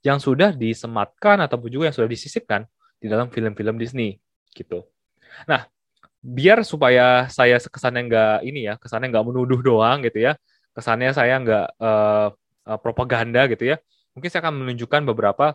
yang 0.00 0.16
sudah 0.16 0.56
disematkan 0.56 1.44
ataupun 1.44 1.68
juga 1.68 1.92
yang 1.92 1.96
sudah 1.96 2.08
disisipkan 2.08 2.64
di 2.96 3.06
dalam 3.12 3.28
film-film 3.28 3.76
Disney 3.76 4.16
gitu. 4.56 4.88
Nah, 5.44 5.68
biar 6.24 6.64
supaya 6.64 7.28
saya 7.28 7.60
kesannya 7.60 8.08
nggak 8.08 8.36
ini 8.48 8.64
ya, 8.64 8.74
kesannya 8.80 9.12
nggak 9.12 9.26
menuduh 9.28 9.60
doang 9.60 10.00
gitu 10.08 10.24
ya, 10.24 10.40
kesannya 10.72 11.12
saya 11.12 11.36
nggak 11.36 11.66
uh, 11.76 12.28
propaganda 12.80 13.44
gitu 13.52 13.68
ya, 13.68 13.76
mungkin 14.16 14.32
saya 14.32 14.48
akan 14.48 14.64
menunjukkan 14.64 15.04
beberapa 15.04 15.54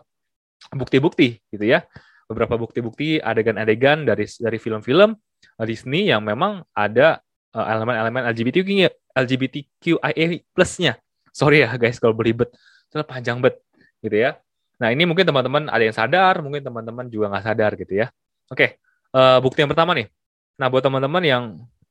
bukti-bukti 0.72 1.42
gitu 1.52 1.66
ya 1.66 1.84
beberapa 2.24 2.56
bukti-bukti 2.56 3.20
adegan-adegan 3.20 4.08
dari 4.08 4.24
dari 4.24 4.56
film-film 4.56 5.12
uh, 5.60 5.66
Disney 5.68 6.08
yang 6.08 6.24
memang 6.24 6.64
ada 6.72 7.20
elemen-elemen 7.54 8.26
LGBTQ 8.34 8.66
LGBTQIA 9.14 10.44
plusnya. 10.50 10.98
Sorry 11.34 11.62
ya 11.62 11.74
guys 11.78 11.98
kalau 11.98 12.14
beribet, 12.14 12.50
itu 12.90 12.98
panjang 13.06 13.42
bet 13.42 13.62
gitu 14.02 14.14
ya. 14.14 14.38
Nah 14.78 14.90
ini 14.90 15.06
mungkin 15.06 15.26
teman-teman 15.26 15.70
ada 15.70 15.82
yang 15.82 15.94
sadar, 15.94 16.42
mungkin 16.42 16.62
teman-teman 16.62 17.06
juga 17.10 17.30
nggak 17.30 17.44
sadar 17.46 17.72
gitu 17.78 17.94
ya. 18.04 18.06
Oke, 18.50 18.78
uh, 19.14 19.38
bukti 19.38 19.62
yang 19.62 19.70
pertama 19.70 19.94
nih. 19.94 20.10
Nah 20.58 20.66
buat 20.70 20.82
teman-teman 20.82 21.22
yang 21.22 21.44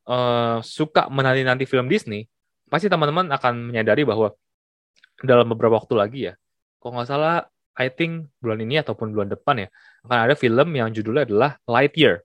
uh, 0.08 0.60
suka 0.64 1.08
menanti-nanti 1.08 1.64
film 1.64 1.88
Disney, 1.88 2.28
pasti 2.68 2.88
teman-teman 2.88 3.28
akan 3.32 3.72
menyadari 3.72 4.04
bahwa 4.04 4.32
dalam 5.20 5.48
beberapa 5.52 5.80
waktu 5.80 5.94
lagi 5.96 6.20
ya, 6.30 6.34
kok 6.80 6.92
nggak 6.92 7.08
salah 7.08 7.44
I 7.74 7.90
think 7.90 8.30
bulan 8.38 8.62
ini 8.62 8.78
ataupun 8.78 9.10
bulan 9.10 9.34
depan 9.34 9.66
ya 9.66 9.68
akan 10.06 10.18
ada 10.30 10.34
film 10.38 10.68
yang 10.78 10.94
judulnya 10.94 11.26
adalah 11.26 11.50
Lightyear. 11.66 12.22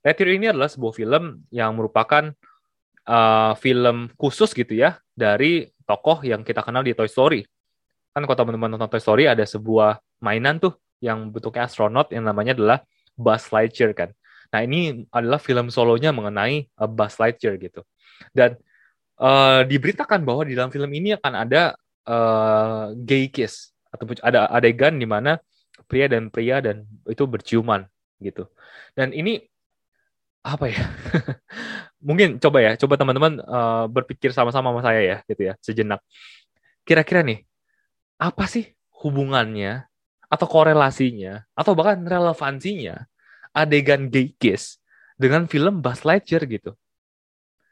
Lightyear 0.00 0.30
ini 0.36 0.46
adalah 0.52 0.72
sebuah 0.72 0.92
film 0.96 1.44
yang 1.52 1.76
merupakan 1.76 2.32
uh, 3.08 3.52
film 3.58 4.10
khusus 4.16 4.52
gitu 4.52 4.74
ya 4.74 4.98
dari 5.12 5.68
tokoh 5.84 6.24
yang 6.24 6.42
kita 6.42 6.64
kenal 6.64 6.80
di 6.80 6.96
Toy 6.96 7.08
Story. 7.08 7.44
Kan 8.14 8.24
kalau 8.24 8.38
teman-teman 8.38 8.76
nonton 8.76 8.88
Toy 8.88 9.02
Story 9.02 9.24
ada 9.28 9.44
sebuah 9.44 10.00
mainan 10.24 10.58
tuh 10.60 10.76
yang 11.04 11.28
bentuknya 11.28 11.68
astronot 11.68 12.08
yang 12.14 12.24
namanya 12.24 12.56
adalah 12.56 12.78
Buzz 13.14 13.52
Lightyear 13.52 13.92
kan. 13.92 14.10
Nah 14.50 14.60
ini 14.64 15.04
adalah 15.10 15.42
film 15.42 15.68
solonya 15.68 16.10
mengenai 16.14 16.70
uh, 16.80 16.88
Buzz 16.88 17.20
Lightyear 17.20 17.60
gitu. 17.60 17.84
Dan 18.32 18.56
uh, 19.20 19.62
diberitakan 19.66 20.24
bahwa 20.24 20.46
di 20.46 20.56
dalam 20.56 20.72
film 20.72 20.88
ini 20.94 21.14
akan 21.18 21.32
ada 21.34 21.62
uh, 22.08 22.94
gay 22.96 23.28
kiss 23.28 23.74
atau 23.92 24.10
ada 24.24 24.50
adegan 24.50 24.98
di 24.98 25.06
mana 25.06 25.38
pria 25.86 26.10
dan 26.10 26.32
pria 26.32 26.58
dan 26.58 26.86
itu 27.06 27.22
berciuman 27.28 27.86
gitu. 28.18 28.48
Dan 28.96 29.12
ini 29.12 29.42
apa 30.44 30.64
ya? 30.70 30.82
Mungkin 32.04 32.36
coba 32.36 32.60
ya, 32.60 32.72
coba 32.76 33.00
teman-teman 33.00 33.40
uh, 33.40 33.88
berpikir 33.88 34.36
sama-sama 34.36 34.68
sama 34.68 34.84
saya 34.84 35.00
ya, 35.00 35.16
gitu 35.24 35.42
ya, 35.48 35.54
sejenak. 35.64 36.04
Kira-kira 36.84 37.24
nih, 37.24 37.48
apa 38.20 38.44
sih 38.44 38.68
hubungannya 39.00 39.88
atau 40.28 40.44
korelasinya 40.44 41.48
atau 41.56 41.72
bahkan 41.72 42.04
relevansinya 42.04 43.08
adegan 43.56 44.12
gay 44.12 44.36
kiss 44.36 44.76
dengan 45.16 45.48
film 45.48 45.80
Buzz 45.80 46.04
Lightyear 46.04 46.44
gitu? 46.44 46.76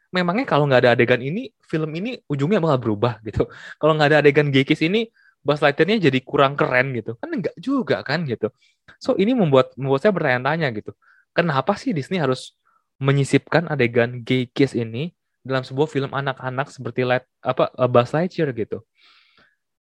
Memangnya 0.09 0.49
kalau 0.49 0.65
nggak 0.65 0.81
ada 0.81 0.91
adegan 0.97 1.21
ini, 1.21 1.53
film 1.69 1.93
ini 1.93 2.17
ujungnya 2.25 2.57
bakal 2.57 2.89
berubah 2.89 3.21
gitu. 3.21 3.45
Kalau 3.77 3.93
nggak 3.93 4.09
ada 4.13 4.17
adegan 4.25 4.49
gay 4.49 4.65
kiss 4.65 4.81
ini, 4.81 5.13
Buzz 5.45 5.61
Lightyear-nya 5.61 6.09
jadi 6.09 6.19
kurang 6.25 6.57
keren 6.57 6.89
gitu. 6.97 7.19
Kan 7.21 7.29
enggak 7.37 7.53
juga 7.61 8.01
kan 8.01 8.25
gitu. 8.25 8.49
So 8.97 9.13
ini 9.19 9.37
membuat 9.37 9.77
membuat 9.77 10.01
saya 10.01 10.13
bertanya-tanya 10.15 10.73
gitu. 10.73 10.97
Kenapa 11.33 11.77
sih 11.77 11.93
Disney 11.93 12.17
harus 12.17 12.57
menyisipkan 13.01 13.69
adegan 13.69 14.21
gay 14.21 14.49
kiss 14.49 14.77
ini 14.77 15.13
dalam 15.43 15.61
sebuah 15.65 15.87
film 15.91 16.11
anak-anak 16.15 16.71
seperti 16.71 17.03
Light, 17.03 17.27
apa 17.43 17.69
uh, 17.75 17.89
Buzz 17.89 18.15
Lightyear 18.15 18.55
gitu. 18.55 18.81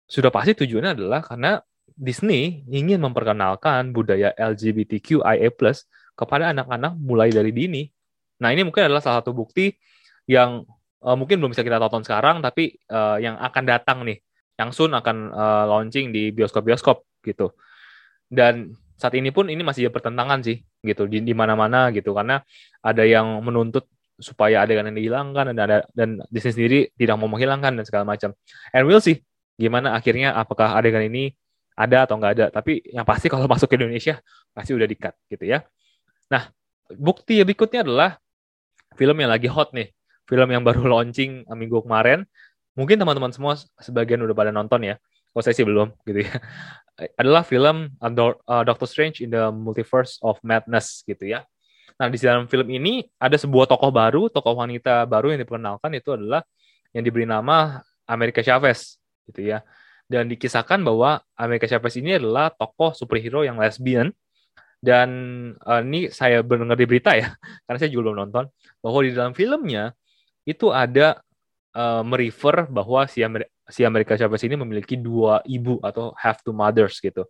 Sudah 0.09 0.33
pasti 0.33 0.55
tujuannya 0.55 0.97
adalah 0.97 1.21
karena 1.21 1.61
Disney 1.99 2.63
ingin 2.71 3.03
memperkenalkan 3.03 3.91
budaya 3.91 4.31
LGBTQIA+ 4.39 5.51
kepada 6.15 6.55
anak-anak 6.55 6.95
mulai 6.95 7.35
dari 7.35 7.51
dini. 7.51 7.91
Nah, 8.39 8.55
ini 8.55 8.63
mungkin 8.63 8.87
adalah 8.87 9.03
salah 9.03 9.19
satu 9.21 9.35
bukti 9.35 9.75
yang 10.31 10.63
uh, 11.03 11.17
mungkin 11.19 11.43
belum 11.43 11.51
bisa 11.51 11.67
kita 11.67 11.83
tonton 11.83 12.07
sekarang 12.07 12.39
tapi 12.39 12.79
uh, 12.91 13.19
yang 13.19 13.35
akan 13.39 13.65
datang 13.67 14.07
nih 14.07 14.23
yang 14.59 14.71
soon 14.75 14.95
akan 14.95 15.31
uh, 15.31 15.65
launching 15.71 16.11
di 16.11 16.31
bioskop-bioskop 16.35 17.07
gitu. 17.27 17.55
Dan 18.31 18.75
saat 18.99 19.15
ini 19.15 19.31
pun 19.31 19.47
ini 19.47 19.63
masih 19.63 19.91
pertentangan 19.91 20.43
sih 20.43 20.59
gitu 20.83 21.11
di, 21.11 21.23
di 21.23 21.35
mana-mana 21.35 21.91
gitu 21.91 22.15
karena 22.15 22.43
ada 22.83 23.03
yang 23.03 23.43
menuntut 23.43 23.87
supaya 24.19 24.67
adegan 24.67 24.91
yang 24.91 24.99
dihilangkan 24.99 25.55
dan 25.55 25.59
ada 25.59 25.77
dan 25.95 26.19
Disney 26.31 26.53
sendiri 26.55 26.79
tidak 26.99 27.15
mau 27.23 27.31
menghilangkan 27.31 27.79
dan 27.79 27.85
segala 27.87 28.05
macam. 28.07 28.35
And 28.75 28.85
we'll 28.87 29.03
see 29.03 29.23
gimana 29.59 29.95
akhirnya 29.95 30.35
apakah 30.39 30.75
adegan 30.79 31.07
ini 31.07 31.35
ada 31.79 32.07
atau 32.07 32.19
nggak 32.19 32.33
ada. 32.35 32.47
Tapi 32.51 32.83
yang 32.91 33.07
pasti 33.07 33.31
kalau 33.31 33.47
masuk 33.53 33.71
ke 33.71 33.79
Indonesia 33.79 34.19
pasti 34.51 34.75
udah 34.75 34.87
di-cut 34.91 35.15
gitu 35.31 35.47
ya. 35.47 35.63
Nah, 36.35 36.51
bukti 36.99 37.39
berikutnya 37.47 37.87
adalah 37.87 38.19
film 38.99 39.17
yang 39.23 39.31
lagi 39.31 39.47
hot 39.47 39.71
nih. 39.71 39.95
Film 40.27 40.51
yang 40.51 40.67
baru 40.67 40.83
launching 40.93 41.47
minggu 41.47 41.87
kemarin 41.87 42.27
mungkin 42.79 42.95
teman-teman 42.95 43.35
semua 43.35 43.59
sebagian 43.83 44.23
udah 44.23 44.35
pada 44.35 44.51
nonton 44.51 44.83
ya. 44.83 44.99
Kalau 45.31 45.43
saya 45.43 45.55
sih 45.55 45.67
belum 45.67 45.95
gitu 46.07 46.27
ya. 46.27 46.35
Adalah 46.99 47.47
film 47.47 47.95
uh, 48.03 48.63
Doctor 48.67 48.89
Strange 48.91 49.23
in 49.23 49.31
the 49.31 49.55
Multiverse 49.55 50.19
of 50.19 50.43
Madness 50.43 51.07
gitu 51.07 51.31
ya. 51.31 51.47
Nah, 51.99 52.07
di 52.11 52.19
dalam 52.19 52.47
film 52.47 52.67
ini 52.71 53.07
ada 53.19 53.35
sebuah 53.35 53.67
tokoh 53.71 53.91
baru, 53.91 54.31
tokoh 54.31 54.55
wanita 54.59 55.07
baru 55.07 55.35
yang 55.35 55.43
diperkenalkan 55.43 55.91
itu 55.95 56.15
adalah 56.15 56.43
yang 56.95 57.03
diberi 57.03 57.27
nama 57.27 57.83
America 58.07 58.43
Chavez 58.43 58.99
gitu 59.31 59.47
ya. 59.47 59.63
Dan 60.09 60.31
dikisahkan 60.31 60.83
bahwa 60.83 61.23
America 61.39 61.67
Chavez 61.67 61.95
ini 61.99 62.19
adalah 62.19 62.51
tokoh 62.55 62.95
superhero 62.95 63.43
yang 63.47 63.59
lesbian 63.59 64.15
dan 64.79 65.09
uh, 65.67 65.83
ini 65.83 66.07
saya 66.15 66.39
mendengar 66.47 66.79
di 66.79 66.87
berita 66.87 67.19
ya, 67.19 67.35
karena 67.67 67.79
saya 67.83 67.91
juga 67.91 68.11
belum 68.11 68.19
nonton 68.27 68.45
bahwa 68.79 68.99
di 69.03 69.11
dalam 69.11 69.35
filmnya 69.35 69.91
itu 70.47 70.71
ada 70.71 71.19
uh, 71.75 72.07
merefer 72.07 72.71
bahwa 72.71 73.05
si, 73.11 73.27
si 73.69 73.85
Amerika 73.85 74.17
Chavez 74.17 74.43
ini 74.45 74.57
memiliki 74.57 74.97
dua 74.97 75.45
ibu 75.45 75.79
atau 75.85 76.17
have 76.17 76.41
two 76.41 76.57
mothers 76.57 76.99
gitu. 76.99 77.29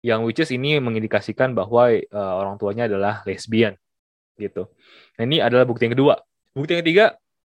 Yang 0.00 0.20
which 0.24 0.40
is 0.40 0.50
ini 0.50 0.80
mengindikasikan 0.80 1.52
bahwa 1.52 1.92
uh, 1.92 2.34
orang 2.40 2.56
tuanya 2.56 2.88
adalah 2.88 3.20
lesbian 3.28 3.76
gitu. 4.40 4.72
Nah 5.20 5.22
ini 5.28 5.38
adalah 5.44 5.68
bukti 5.68 5.84
yang 5.84 5.94
kedua. 5.94 6.16
Bukti 6.56 6.72
yang 6.72 6.82
ketiga, 6.82 7.04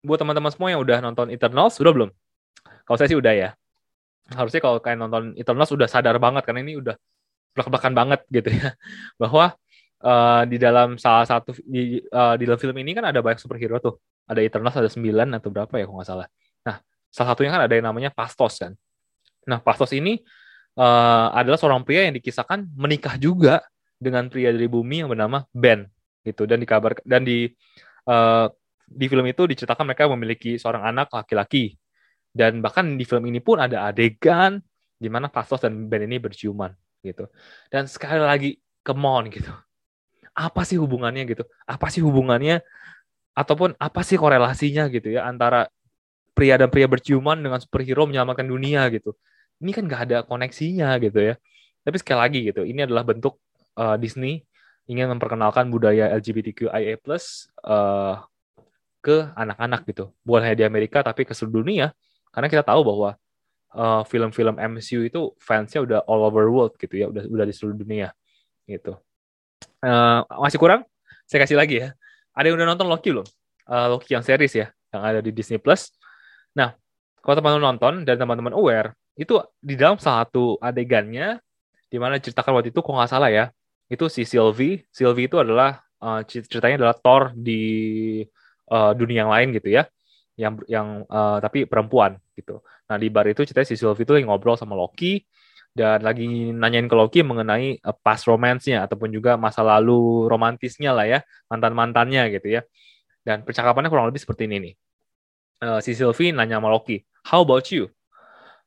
buat 0.03 0.19
teman-teman 0.19 0.51
semua 0.51 0.69
yang 0.75 0.83
udah 0.83 0.99
nonton 0.99 1.31
Eternals, 1.31 1.79
sudah 1.79 1.95
belum? 1.95 2.11
Kalau 2.83 2.97
saya 2.99 3.07
sih 3.07 3.17
udah 3.17 3.33
ya. 3.33 3.49
Harusnya 4.35 4.59
kalau 4.59 4.83
kalian 4.83 5.07
nonton 5.07 5.23
Eternals 5.39 5.71
sudah 5.71 5.87
sadar 5.87 6.19
banget 6.19 6.43
karena 6.43 6.59
ini 6.67 6.75
udah 6.75 6.99
belak-belakan 7.55 7.93
banget 7.95 8.19
gitu 8.27 8.51
ya. 8.51 8.75
Bahwa 9.21 9.55
uh, 10.03 10.43
di 10.43 10.59
dalam 10.59 10.99
salah 10.99 11.23
satu 11.23 11.55
di, 11.63 12.03
uh, 12.11 12.35
di 12.35 12.43
dalam 12.43 12.59
film 12.59 12.75
ini 12.75 12.91
kan 12.91 13.07
ada 13.07 13.23
banyak 13.23 13.39
superhero 13.39 13.79
tuh 13.79 13.95
ada 14.27 14.39
Eternals 14.43 14.75
ada 14.75 14.91
9 14.91 15.39
atau 15.39 15.49
berapa 15.51 15.73
ya 15.79 15.87
kalau 15.87 15.97
nggak 16.03 16.09
salah. 16.11 16.27
Salah 17.13 17.37
satunya 17.37 17.53
kan 17.53 17.61
ada 17.69 17.73
yang 17.77 17.85
namanya 17.85 18.09
Pastos 18.09 18.57
kan. 18.57 18.73
Nah, 19.45 19.61
Pastos 19.61 19.93
ini 19.93 20.17
uh, 20.81 21.29
adalah 21.29 21.61
seorang 21.61 21.85
pria 21.85 22.09
yang 22.09 22.17
dikisahkan 22.17 22.73
menikah 22.73 23.21
juga 23.21 23.61
dengan 24.01 24.25
pria 24.33 24.49
dari 24.49 24.65
bumi 24.65 25.05
yang 25.05 25.09
bernama 25.13 25.45
Ben 25.53 25.85
gitu 26.25 26.49
dan 26.49 26.57
dikabar 26.57 26.97
dan 27.05 27.21
di 27.21 27.51
uh, 28.09 28.49
di 28.87 29.05
film 29.05 29.27
itu 29.29 29.45
diceritakan 29.45 29.85
mereka 29.85 30.09
memiliki 30.09 30.57
seorang 30.57 30.89
anak 30.89 31.13
laki-laki 31.13 31.77
dan 32.33 32.65
bahkan 32.65 32.97
di 32.97 33.05
film 33.05 33.29
ini 33.29 33.37
pun 33.37 33.61
ada 33.61 33.93
adegan 33.93 34.57
di 34.97 35.05
mana 35.05 35.29
Pastos 35.29 35.61
dan 35.61 35.85
Ben 35.85 36.01
ini 36.09 36.17
berciuman 36.17 36.73
gitu. 37.05 37.29
Dan 37.69 37.85
sekali 37.85 38.23
lagi, 38.23 38.49
come 38.81 39.05
on 39.05 39.29
gitu. 39.29 39.53
Apa 40.33 40.65
sih 40.65 40.81
hubungannya 40.81 41.29
gitu? 41.29 41.45
Apa 41.69 41.93
sih 41.93 42.01
hubungannya 42.01 42.65
ataupun 43.37 43.77
apa 43.77 44.01
sih 44.01 44.17
korelasinya 44.17 44.89
gitu 44.89 45.13
ya 45.13 45.29
antara 45.29 45.69
pria 46.33 46.57
dan 46.57 46.69
pria 46.69 46.89
berciuman 46.89 47.37
dengan 47.37 47.61
superhero 47.61 48.09
menyelamatkan 48.09 48.45
dunia 48.45 48.89
gitu. 48.89 49.13
Ini 49.61 49.71
kan 49.71 49.83
nggak 49.85 50.01
ada 50.09 50.17
koneksinya 50.25 50.97
gitu 50.99 51.33
ya. 51.33 51.35
Tapi 51.83 51.95
sekali 51.99 52.19
lagi 52.19 52.39
gitu, 52.47 52.61
ini 52.63 52.83
adalah 52.83 53.03
bentuk 53.05 53.37
uh, 53.77 53.95
Disney 53.99 54.43
ingin 54.87 55.07
memperkenalkan 55.15 55.71
budaya 55.71 56.11
LGBTQIA+ 56.15 56.99
uh, 57.63 58.23
ke 59.03 59.17
anak-anak 59.35 59.87
gitu. 59.87 60.11
Bukan 60.23 60.41
hanya 60.47 60.57
di 60.59 60.65
Amerika 60.67 61.03
tapi 61.03 61.23
ke 61.27 61.35
seluruh 61.35 61.63
dunia. 61.63 61.91
Karena 62.31 62.47
kita 62.49 62.63
tahu 62.63 62.81
bahwa 62.87 63.15
uh, 63.75 64.01
film-film 64.07 64.57
MCU 64.57 65.05
itu 65.05 65.35
fansnya 65.39 65.83
udah 65.83 65.99
all 66.07 66.23
over 66.23 66.49
world 66.49 66.73
gitu 66.79 67.03
ya, 67.03 67.05
udah 67.11 67.23
udah 67.27 67.45
di 67.45 67.53
seluruh 67.53 67.77
dunia 67.77 68.11
gitu. 68.65 68.97
Uh, 69.83 70.23
masih 70.39 70.59
kurang? 70.59 70.87
Saya 71.27 71.43
kasih 71.43 71.59
lagi 71.59 71.83
ya 71.83 71.89
ada 72.33 72.45
yang 72.49 72.57
udah 72.57 72.67
nonton 72.73 72.89
Loki 72.89 73.13
loh, 73.13 73.25
uh, 73.69 73.87
Loki 73.93 74.17
yang 74.17 74.25
series 74.25 74.53
ya, 74.57 74.67
yang 74.89 75.01
ada 75.05 75.19
di 75.21 75.29
Disney 75.29 75.61
Plus. 75.61 75.93
Nah, 76.53 76.77
kalau 77.23 77.35
teman-teman 77.39 77.63
nonton 77.73 77.93
dan 78.05 78.15
teman-teman 78.19 78.53
aware, 78.53 78.93
itu 79.13 79.37
di 79.61 79.77
dalam 79.77 80.01
satu 80.01 80.57
adegannya 80.57 81.37
di 81.89 81.97
mana 82.01 82.17
ceritakan 82.17 82.57
waktu 82.57 82.73
itu 82.73 82.81
kok 82.81 82.93
nggak 82.93 83.11
salah 83.11 83.29
ya, 83.29 83.45
itu 83.89 84.09
si 84.09 84.25
Sylvie, 84.25 84.85
Sylvie 84.89 85.29
itu 85.29 85.37
adalah 85.37 85.85
uh, 86.01 86.25
ceritanya 86.25 86.81
adalah 86.81 86.95
Thor 86.97 87.23
di 87.37 87.61
uh, 88.73 88.91
dunia 88.97 89.25
yang 89.25 89.31
lain 89.31 89.53
gitu 89.53 89.69
ya, 89.69 89.85
yang 90.33 90.57
yang 90.65 91.05
uh, 91.05 91.37
tapi 91.37 91.69
perempuan 91.69 92.17
gitu. 92.33 92.65
Nah 92.89 92.97
di 92.97 93.07
bar 93.13 93.29
itu 93.29 93.45
ceritanya 93.45 93.69
si 93.69 93.77
Sylvie 93.77 94.05
itu 94.05 94.13
lagi 94.17 94.25
ngobrol 94.25 94.57
sama 94.57 94.73
Loki 94.73 95.21
dan 95.73 96.01
lagi 96.05 96.53
nanyain 96.53 96.85
ke 96.89 96.95
Loki 96.97 97.21
mengenai 97.21 97.77
uh, 97.81 97.93
past 97.97 98.25
romance-nya 98.25 98.85
ataupun 98.89 99.13
juga 99.13 99.37
masa 99.37 99.61
lalu 99.61 100.25
romantisnya 100.29 100.93
lah 100.93 101.05
ya, 101.05 101.19
mantan-mantannya 101.49 102.33
gitu 102.33 102.57
ya. 102.57 102.61
Dan 103.23 103.45
percakapannya 103.45 103.87
kurang 103.93 104.09
lebih 104.09 104.21
seperti 104.21 104.49
ini 104.49 104.57
nih. 104.69 104.73
Uh, 105.63 105.79
si 105.79 105.95
Sylvie 105.95 106.35
nanya 106.35 106.59
sama 106.59 106.67
Loki, 106.67 107.07
"How 107.23 107.39
about 107.39 107.71
you? 107.71 107.87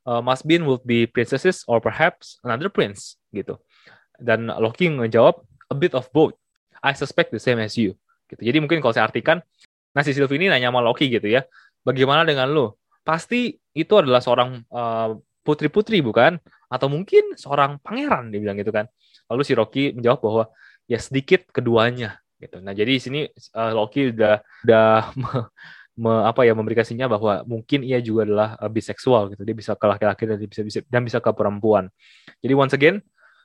Uh, 0.09 0.25
must 0.25 0.49
be 0.49 0.57
would 0.57 0.81
be 0.89 1.05
princesses 1.05 1.61
or 1.69 1.77
perhaps 1.77 2.41
another 2.41 2.73
prince?" 2.73 3.21
gitu. 3.37 3.61
Dan 4.17 4.49
Loki 4.49 4.89
ngejawab, 4.89 5.45
"A 5.69 5.77
bit 5.77 5.93
of 5.93 6.09
both. 6.17 6.33
I 6.81 6.97
suspect 6.97 7.37
the 7.37 7.43
same 7.43 7.61
as 7.61 7.77
you." 7.77 7.93
Gitu. 8.33 8.41
Jadi 8.41 8.59
mungkin 8.65 8.81
kalau 8.81 8.97
saya 8.97 9.05
artikan, 9.05 9.45
nah 9.93 10.01
si 10.01 10.17
Sylvie 10.17 10.41
ini 10.41 10.49
nanya 10.49 10.73
sama 10.73 10.81
Loki 10.81 11.13
gitu 11.13 11.29
ya, 11.29 11.45
"Bagaimana 11.85 12.25
dengan 12.25 12.49
lo? 12.49 12.81
Pasti 13.05 13.53
itu 13.77 13.93
adalah 13.93 14.25
seorang 14.25 14.65
uh, 14.73 15.21
putri-putri 15.45 16.01
bukan? 16.01 16.41
Atau 16.73 16.89
mungkin 16.89 17.37
seorang 17.37 17.77
pangeran?" 17.85 18.33
dia 18.33 18.41
bilang 18.41 18.57
gitu 18.57 18.73
kan. 18.73 18.89
Lalu 19.29 19.43
si 19.45 19.53
Loki 19.53 19.93
menjawab 19.93 20.25
bahwa 20.25 20.45
ya 20.89 20.97
sedikit 20.97 21.45
keduanya 21.53 22.25
gitu. 22.41 22.61
Nah, 22.63 22.73
jadi 22.73 22.97
di 22.97 23.03
sini 23.03 23.21
uh, 23.57 23.73
Loki 23.75 24.13
udah 24.15 24.41
udah 24.65 24.89
me, 25.97 26.13
apa 26.29 26.45
ya 26.45 26.53
memberikan 26.53 26.85
sinyal 26.85 27.09
bahwa 27.09 27.43
mungkin 27.49 27.81
ia 27.81 27.99
juga 28.05 28.29
adalah 28.29 28.49
uh, 28.61 28.71
biseksual 28.71 29.33
gitu. 29.33 29.43
Dia 29.43 29.57
bisa 29.57 29.73
ke 29.73 29.87
laki-laki 29.89 30.23
dan 30.29 30.37
bisa, 30.45 30.63
bisa 30.63 30.79
dan 30.87 31.03
bisa 31.03 31.19
ke 31.19 31.31
perempuan. 31.33 31.89
Jadi 32.45 32.53
once 32.53 32.77
again 32.77 33.01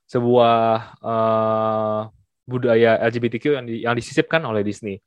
sebuah 0.06 0.56
uh, 1.00 2.02
budaya 2.44 3.00
LGBTQ 3.08 3.46
yang 3.56 3.66
di, 3.66 3.76
yang 3.88 3.96
disisipkan 3.96 4.44
oleh 4.44 4.62
Disney. 4.68 5.00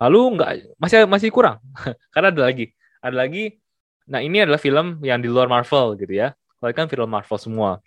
Lalu 0.00 0.40
nggak 0.40 0.50
masih 0.80 1.04
masih 1.06 1.28
kurang 1.28 1.60
karena 2.16 2.32
ada 2.32 2.42
lagi 2.48 2.72
ada 3.04 3.16
lagi. 3.20 3.60
Nah 4.08 4.18
ini 4.24 4.42
adalah 4.42 4.58
film 4.58 4.98
yang 5.04 5.20
di 5.20 5.28
luar 5.28 5.46
Marvel 5.46 5.94
gitu 6.00 6.10
ya. 6.16 6.32
Kalau 6.58 6.72
kan 6.72 6.88
film 6.88 7.06
Marvel 7.12 7.38
semua. 7.38 7.78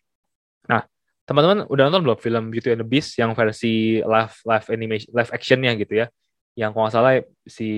Nah 0.69 0.85
teman-teman 1.25 1.65
udah 1.65 1.89
nonton 1.89 2.01
belum 2.05 2.19
film 2.21 2.43
Beauty 2.53 2.77
and 2.77 2.85
the 2.85 2.87
Beast 2.87 3.17
yang 3.17 3.33
versi 3.33 3.97
live 4.05 4.37
live 4.45 4.67
animation 4.69 5.09
live 5.09 5.33
actionnya 5.33 5.73
gitu 5.73 6.05
ya? 6.05 6.07
Yang 6.53 6.69
kalau 6.71 6.83
nggak 6.85 6.93
salah 6.93 7.13
si 7.49 7.69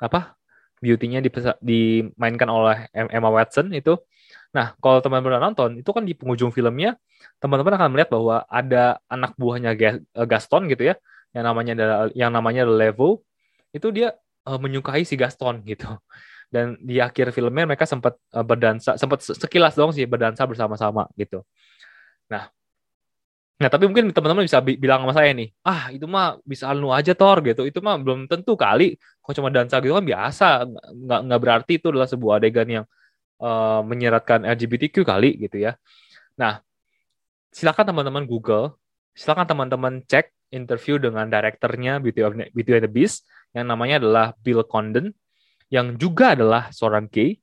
apa 0.00 0.34
beauty-nya 0.80 1.20
dimainkan 1.60 2.48
oleh 2.48 2.88
Emma 2.96 3.28
Watson 3.28 3.68
itu. 3.76 4.00
Nah, 4.50 4.74
kalau 4.82 4.98
teman-teman 4.98 5.52
nonton, 5.52 5.78
itu 5.78 5.90
kan 5.92 6.02
di 6.02 6.16
penghujung 6.16 6.50
filmnya, 6.50 6.98
teman-teman 7.38 7.78
akan 7.78 7.88
melihat 7.94 8.10
bahwa 8.10 8.42
ada 8.50 8.98
anak 9.06 9.36
buahnya 9.38 9.76
eh, 9.78 10.26
Gaston 10.26 10.66
gitu 10.66 10.90
ya, 10.90 10.94
yang 11.36 11.44
namanya 11.46 11.72
adalah 11.78 11.98
yang 12.16 12.30
namanya 12.34 12.62
Levo, 12.66 13.22
itu 13.70 13.94
dia 13.94 14.16
uh, 14.48 14.58
menyukai 14.58 15.06
si 15.06 15.14
Gaston 15.14 15.62
gitu. 15.62 15.86
Dan 16.50 16.74
di 16.82 16.98
akhir 16.98 17.30
filmnya 17.30 17.62
mereka 17.62 17.86
sempat 17.86 18.18
uh, 18.34 18.42
berdansa, 18.42 18.98
sempat 18.98 19.22
sekilas 19.22 19.78
dong 19.78 19.94
sih 19.94 20.02
berdansa 20.08 20.42
bersama-sama 20.50 21.06
gitu. 21.14 21.46
Nah, 22.26 22.50
Nah, 23.60 23.68
tapi 23.68 23.84
mungkin 23.84 24.08
teman-teman 24.08 24.48
bisa 24.48 24.64
bilang 24.64 25.04
sama 25.04 25.12
saya 25.12 25.36
nih, 25.36 25.52
ah 25.68 25.92
itu 25.92 26.08
mah 26.08 26.40
bisa 26.48 26.72
anu 26.72 26.96
aja 26.96 27.12
Tor 27.12 27.44
gitu, 27.44 27.68
itu 27.68 27.76
mah 27.84 28.00
belum 28.00 28.24
tentu 28.24 28.56
kali, 28.56 28.96
kok 29.20 29.36
cuma 29.36 29.52
dansa 29.52 29.84
gitu 29.84 29.92
kan 29.92 30.00
biasa, 30.00 30.64
nggak 30.96 31.20
nggak 31.28 31.40
berarti 31.44 31.72
itu 31.76 31.92
adalah 31.92 32.08
sebuah 32.08 32.40
adegan 32.40 32.64
yang 32.64 32.84
uh, 33.36 33.84
menyeratkan 33.84 34.48
LGBTQ 34.48 35.04
kali 35.04 35.36
gitu 35.44 35.60
ya. 35.60 35.76
Nah, 36.40 36.64
silakan 37.52 37.92
teman-teman 37.92 38.24
Google, 38.24 38.80
silakan 39.12 39.44
teman-teman 39.44 39.94
cek 40.08 40.32
interview 40.56 40.96
dengan 40.96 41.28
direkturnya 41.28 42.00
Beauty, 42.00 42.20
of, 42.24 42.32
Beauty 42.56 42.80
and 42.80 42.84
the 42.88 42.90
Beast 42.90 43.28
yang 43.52 43.68
namanya 43.68 44.00
adalah 44.00 44.26
Bill 44.40 44.64
Condon, 44.64 45.12
yang 45.68 46.00
juga 46.00 46.32
adalah 46.32 46.72
seorang 46.72 47.12
gay. 47.12 47.36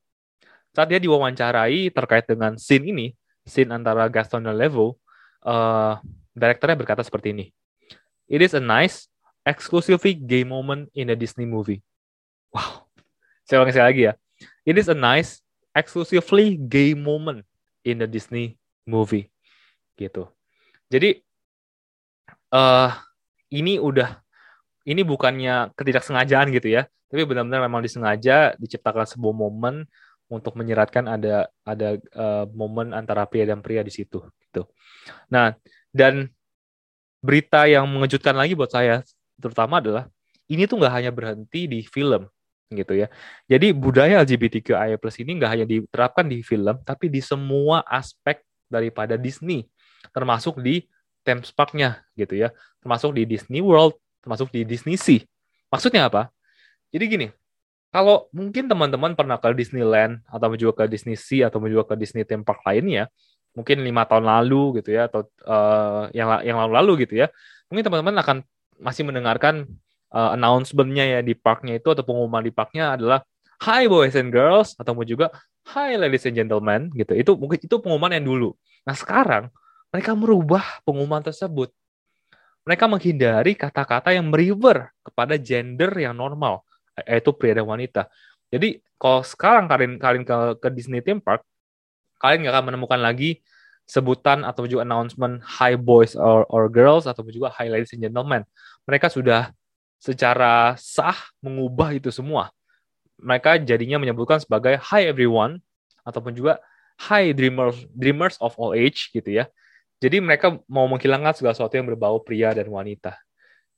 Saat 0.74 0.90
dia 0.90 0.98
diwawancarai 0.98 1.94
terkait 1.94 2.26
dengan 2.26 2.58
scene 2.58 2.90
ini, 2.90 3.06
scene 3.46 3.70
antara 3.70 4.10
Gaston 4.10 4.50
dan 4.50 4.58
Levo, 4.58 4.98
uh, 5.44 5.98
direkturnya 6.34 6.78
berkata 6.78 7.02
seperti 7.02 7.34
ini. 7.34 7.46
It 8.28 8.44
is 8.44 8.54
a 8.54 8.62
nice, 8.62 9.08
exclusively 9.42 10.14
gay 10.14 10.44
moment 10.44 10.92
in 10.92 11.10
a 11.12 11.16
Disney 11.16 11.48
movie. 11.48 11.80
Wow. 12.52 12.88
Saya 13.48 13.64
ulangi 13.64 13.74
sekali 13.76 13.88
lagi 13.88 14.02
ya. 14.08 14.12
It 14.68 14.76
is 14.76 14.88
a 14.92 14.96
nice, 14.96 15.40
exclusively 15.72 16.60
gay 16.60 16.92
moment 16.92 17.44
in 17.82 18.04
a 18.04 18.08
Disney 18.08 18.60
movie. 18.84 19.32
Gitu. 19.96 20.28
Jadi, 20.92 21.24
uh, 22.52 22.92
ini 23.48 23.80
udah, 23.80 24.20
ini 24.84 25.00
bukannya 25.04 25.72
ketidaksengajaan 25.76 26.52
gitu 26.52 26.68
ya, 26.68 26.88
tapi 27.08 27.24
benar-benar 27.24 27.64
memang 27.64 27.80
disengaja 27.80 28.52
diciptakan 28.60 29.08
sebuah 29.08 29.34
momen 29.36 29.88
untuk 30.28 30.54
menyeratkan 30.60 31.08
ada 31.08 31.48
ada 31.64 31.96
uh, 32.12 32.44
momen 32.52 32.92
antara 32.92 33.24
pria 33.24 33.48
dan 33.48 33.64
pria 33.64 33.80
di 33.80 33.92
situ 33.92 34.20
gitu. 34.48 34.68
Nah, 35.32 35.56
dan 35.90 36.28
berita 37.24 37.64
yang 37.66 37.88
mengejutkan 37.88 38.36
lagi 38.36 38.54
buat 38.54 38.70
saya 38.70 39.02
terutama 39.40 39.80
adalah 39.80 40.06
ini 40.48 40.68
tuh 40.68 40.80
nggak 40.80 40.94
hanya 40.94 41.10
berhenti 41.10 41.66
di 41.66 41.80
film 41.84 42.28
gitu 42.68 42.92
ya. 42.92 43.08
Jadi 43.48 43.72
budaya 43.72 44.20
LGBTQIA+ 44.24 45.00
ini 45.24 45.30
nggak 45.40 45.50
hanya 45.50 45.66
diterapkan 45.66 46.28
di 46.28 46.44
film, 46.44 46.76
tapi 46.84 47.08
di 47.08 47.24
semua 47.24 47.80
aspek 47.88 48.44
daripada 48.68 49.16
Disney, 49.16 49.64
termasuk 50.12 50.60
di 50.60 50.84
theme 51.24 51.40
park-nya 51.56 52.04
gitu 52.12 52.36
ya, 52.36 52.52
termasuk 52.84 53.16
di 53.16 53.24
Disney 53.24 53.64
World, 53.64 53.96
termasuk 54.20 54.52
di 54.52 54.68
Disney 54.68 55.00
Sea. 55.00 55.24
Maksudnya 55.72 56.12
apa? 56.12 56.28
Jadi 56.92 57.04
gini, 57.08 57.26
kalau 57.98 58.30
mungkin 58.30 58.70
teman-teman 58.70 59.18
pernah 59.18 59.42
ke 59.42 59.50
Disneyland 59.58 60.22
atau 60.30 60.54
juga 60.54 60.86
ke 60.86 60.94
Disney 60.94 61.18
Sea 61.18 61.50
atau 61.50 61.58
juga 61.66 61.82
ke 61.90 61.94
Disney 61.98 62.22
theme 62.22 62.46
park 62.46 62.62
lainnya, 62.62 63.10
mungkin 63.58 63.82
lima 63.82 64.06
tahun 64.06 64.22
lalu 64.22 64.78
gitu 64.78 64.94
ya 64.94 65.10
atau 65.10 65.26
uh, 65.42 66.06
yang 66.14 66.30
yang 66.46 66.62
lalu-lalu 66.62 67.02
gitu 67.02 67.18
ya, 67.18 67.26
mungkin 67.66 67.82
teman-teman 67.82 68.14
akan 68.22 68.36
masih 68.78 69.02
mendengarkan 69.02 69.66
uh, 70.14 70.30
announcement-nya 70.38 71.18
ya 71.18 71.20
di 71.26 71.34
parknya 71.34 71.82
itu 71.82 71.90
atau 71.90 72.06
pengumuman 72.06 72.38
di 72.38 72.54
parknya 72.54 72.94
adalah 72.94 73.26
Hi 73.66 73.90
boys 73.90 74.14
and 74.14 74.30
girls 74.30 74.78
atau 74.78 74.94
juga 75.02 75.34
Hi 75.74 75.98
ladies 75.98 76.22
and 76.30 76.38
gentlemen 76.38 76.94
gitu. 76.94 77.18
Itu 77.18 77.34
mungkin 77.34 77.58
itu 77.58 77.82
pengumuman 77.82 78.14
yang 78.14 78.30
dulu. 78.30 78.54
Nah 78.86 78.94
sekarang 78.94 79.50
mereka 79.90 80.14
merubah 80.14 80.62
pengumuman 80.86 81.26
tersebut. 81.26 81.74
Mereka 82.62 82.86
menghindari 82.86 83.58
kata-kata 83.58 84.14
yang 84.14 84.30
merefer 84.30 84.94
kepada 85.02 85.34
gender 85.34 85.90
yang 85.98 86.14
normal 86.14 86.67
yaitu 87.06 87.30
pria 87.36 87.54
dan 87.54 87.66
wanita. 87.68 88.08
Jadi 88.48 88.80
kalau 88.96 89.20
sekarang 89.22 89.68
kalian 89.68 90.00
kalian 90.00 90.24
ke, 90.24 90.36
ke 90.58 90.68
Disney 90.72 91.04
theme 91.04 91.20
park, 91.20 91.44
kalian 92.18 92.46
nggak 92.46 92.54
akan 92.54 92.64
menemukan 92.74 92.98
lagi 92.98 93.44
sebutan 93.88 94.44
atau 94.44 94.68
juga 94.68 94.84
announcement 94.84 95.40
hi 95.40 95.72
boys 95.78 96.12
or, 96.12 96.44
or 96.52 96.68
girls 96.68 97.08
atau 97.08 97.24
juga 97.28 97.48
hi 97.56 97.72
ladies 97.72 97.94
and 97.96 98.04
gentlemen. 98.04 98.44
Mereka 98.84 99.08
sudah 99.08 99.52
secara 99.96 100.76
sah 100.76 101.16
mengubah 101.40 101.96
itu 101.96 102.12
semua. 102.12 102.52
Mereka 103.18 103.64
jadinya 103.64 103.98
menyebutkan 103.98 104.38
sebagai 104.38 104.78
hi 104.78 105.08
everyone 105.08 105.58
ataupun 106.04 106.36
juga 106.36 106.60
hi 106.98 107.30
dreamers 107.32 107.86
dreamers 107.94 108.36
of 108.42 108.54
all 108.60 108.76
age 108.76 109.10
gitu 109.10 109.42
ya. 109.42 109.48
Jadi 109.98 110.22
mereka 110.22 110.54
mau 110.70 110.86
menghilangkan 110.86 111.34
segala 111.34 111.58
sesuatu 111.58 111.74
yang 111.74 111.88
berbau 111.90 112.22
pria 112.22 112.54
dan 112.54 112.70
wanita. 112.70 113.18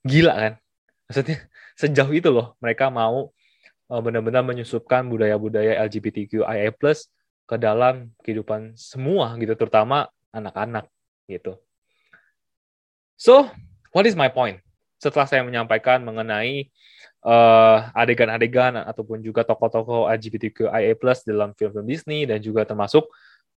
Gila 0.05 0.35
kan? 0.37 0.53
Maksudnya 1.11 1.43
sejauh 1.75 2.15
itu 2.15 2.31
loh 2.31 2.55
mereka 2.63 2.87
mau 2.87 3.35
uh, 3.91 3.99
benar-benar 4.01 4.47
menyusupkan 4.47 5.03
budaya-budaya 5.11 5.83
LGBTQIA+ 5.91 6.71
ke 7.51 7.57
dalam 7.59 8.15
kehidupan 8.23 8.79
semua 8.79 9.35
gitu, 9.43 9.59
terutama 9.59 10.07
anak-anak 10.31 10.87
gitu. 11.27 11.59
So, 13.19 13.51
what 13.91 14.07
is 14.07 14.15
my 14.15 14.31
point? 14.31 14.63
Setelah 15.03 15.27
saya 15.27 15.43
menyampaikan 15.43 15.99
mengenai 16.07 16.71
uh, 17.27 17.91
adegan-adegan 17.91 18.79
ataupun 18.87 19.19
juga 19.19 19.43
tokoh-tokoh 19.43 20.07
LGBTQIA+ 20.15 20.95
dalam 21.27 21.51
film-film 21.59 21.91
Disney 21.91 22.23
dan 22.23 22.39
juga 22.39 22.63
termasuk 22.63 23.11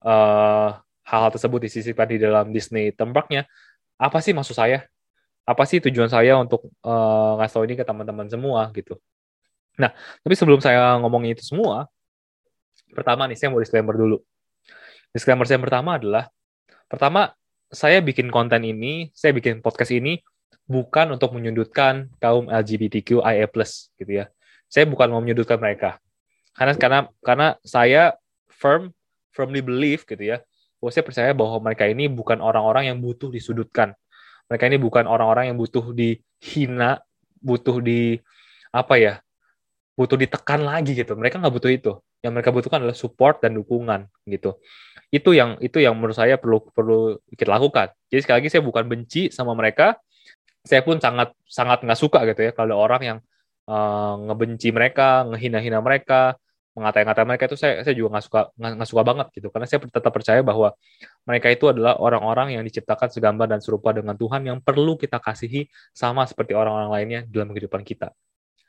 hal 0.03 0.83
hal-hal 1.07 1.31
tersebut 1.31 1.63
disisipkan 1.63 2.07
di 2.11 2.19
dalam 2.19 2.51
Disney 2.51 2.91
tempatnya, 2.91 3.47
apa 3.95 4.19
sih 4.19 4.35
maksud 4.35 4.51
saya? 4.51 4.83
Apa 5.43 5.63
sih 5.67 5.83
tujuan 5.83 6.07
saya 6.07 6.39
untuk 6.39 6.71
uh, 6.83 7.39
ngasih 7.39 7.53
tahu 7.53 7.63
ini 7.67 7.75
ke 7.75 7.83
teman-teman 7.83 8.27
semua 8.31 8.71
gitu. 8.71 8.95
Nah, 9.75 9.91
tapi 10.21 10.33
sebelum 10.37 10.61
saya 10.63 10.95
ngomongin 11.01 11.35
itu 11.35 11.43
semua, 11.43 11.89
pertama 12.93 13.27
nih 13.27 13.35
saya 13.35 13.49
mau 13.51 13.59
disclaimer 13.59 13.95
dulu. 13.97 14.21
Disclaimer 15.11 15.45
saya 15.45 15.59
pertama 15.59 15.97
adalah, 15.99 16.29
pertama 16.87 17.33
saya 17.73 17.99
bikin 17.99 18.29
konten 18.29 18.61
ini, 18.63 19.09
saya 19.11 19.33
bikin 19.33 19.59
podcast 19.59 19.91
ini 19.91 20.21
bukan 20.69 21.17
untuk 21.17 21.35
menyudutkan 21.35 22.13
kaum 22.21 22.47
LGBTQIA+ 22.47 23.49
gitu 23.99 24.11
ya. 24.11 24.29
Saya 24.69 24.85
bukan 24.87 25.11
mau 25.11 25.21
menyudutkan 25.21 25.59
mereka. 25.59 25.99
Karena 26.53 26.73
karena 26.77 26.99
karena 27.25 27.47
saya 27.65 28.13
firm 28.47 28.93
firmly 29.33 29.65
believe 29.65 30.05
gitu 30.05 30.21
ya 30.21 30.45
bahwa 30.77 30.91
saya 30.93 31.03
percaya 31.03 31.31
bahwa 31.33 31.57
mereka 31.63 31.89
ini 31.89 32.05
bukan 32.05 32.37
orang-orang 32.39 32.93
yang 32.93 32.97
butuh 33.01 33.33
disudutkan. 33.33 33.97
Mereka 34.51 34.63
ini 34.69 34.77
bukan 34.79 35.05
orang-orang 35.07 35.53
yang 35.53 35.57
butuh 35.57 35.93
dihina, 35.95 36.99
butuh 37.39 37.79
di 37.79 38.19
apa 38.73 38.95
ya, 38.97 39.13
butuh 39.93 40.17
ditekan 40.17 40.65
lagi 40.65 40.97
gitu. 40.97 41.13
Mereka 41.13 41.39
nggak 41.39 41.53
butuh 41.53 41.71
itu. 41.71 41.93
Yang 42.23 42.33
mereka 42.39 42.49
butuhkan 42.55 42.79
adalah 42.83 42.97
support 42.97 43.43
dan 43.43 43.59
dukungan 43.59 44.07
gitu. 44.27 44.55
Itu 45.11 45.35
yang 45.35 45.59
itu 45.59 45.83
yang 45.83 45.93
menurut 45.99 46.15
saya 46.15 46.39
perlu 46.39 46.63
perlu 46.71 47.19
kita 47.35 47.51
lakukan. 47.51 47.91
Jadi 48.07 48.19
sekali 48.23 48.37
lagi 48.43 48.49
saya 48.49 48.63
bukan 48.63 48.83
benci 48.87 49.29
sama 49.29 49.51
mereka. 49.53 49.99
Saya 50.63 50.79
pun 50.79 50.95
sangat 51.03 51.35
sangat 51.43 51.83
nggak 51.83 51.99
suka 51.99 52.23
gitu 52.23 52.47
ya 52.47 52.51
kalau 52.55 52.79
orang 52.79 53.01
yang 53.03 53.17
uh, 53.67 54.15
ngebenci 54.31 54.71
mereka, 54.71 55.27
ngehina-hina 55.27 55.83
mereka, 55.83 56.39
mengatai-ngatai 56.73 57.25
mereka 57.29 57.45
itu 57.45 57.57
saya 57.57 57.85
saya 57.85 57.93
juga 57.93 58.17
nggak 58.17 58.25
suka 58.25 58.41
nggak 58.57 58.89
suka 58.89 59.03
banget 59.05 59.27
gitu 59.37 59.47
karena 59.53 59.65
saya 59.69 59.79
tetap 59.85 60.09
percaya 60.09 60.41
bahwa 60.41 60.73
mereka 61.21 61.47
itu 61.53 61.69
adalah 61.69 62.01
orang-orang 62.01 62.57
yang 62.57 62.63
diciptakan 62.65 63.13
segambar 63.13 63.45
dan 63.45 63.61
serupa 63.61 63.93
dengan 63.93 64.17
Tuhan 64.17 64.41
yang 64.41 64.57
perlu 64.57 64.97
kita 64.97 65.21
kasihi 65.21 65.69
sama 65.93 66.25
seperti 66.25 66.57
orang-orang 66.57 66.89
lainnya 66.89 67.19
dalam 67.29 67.53
kehidupan 67.53 67.85
kita. 67.85 68.09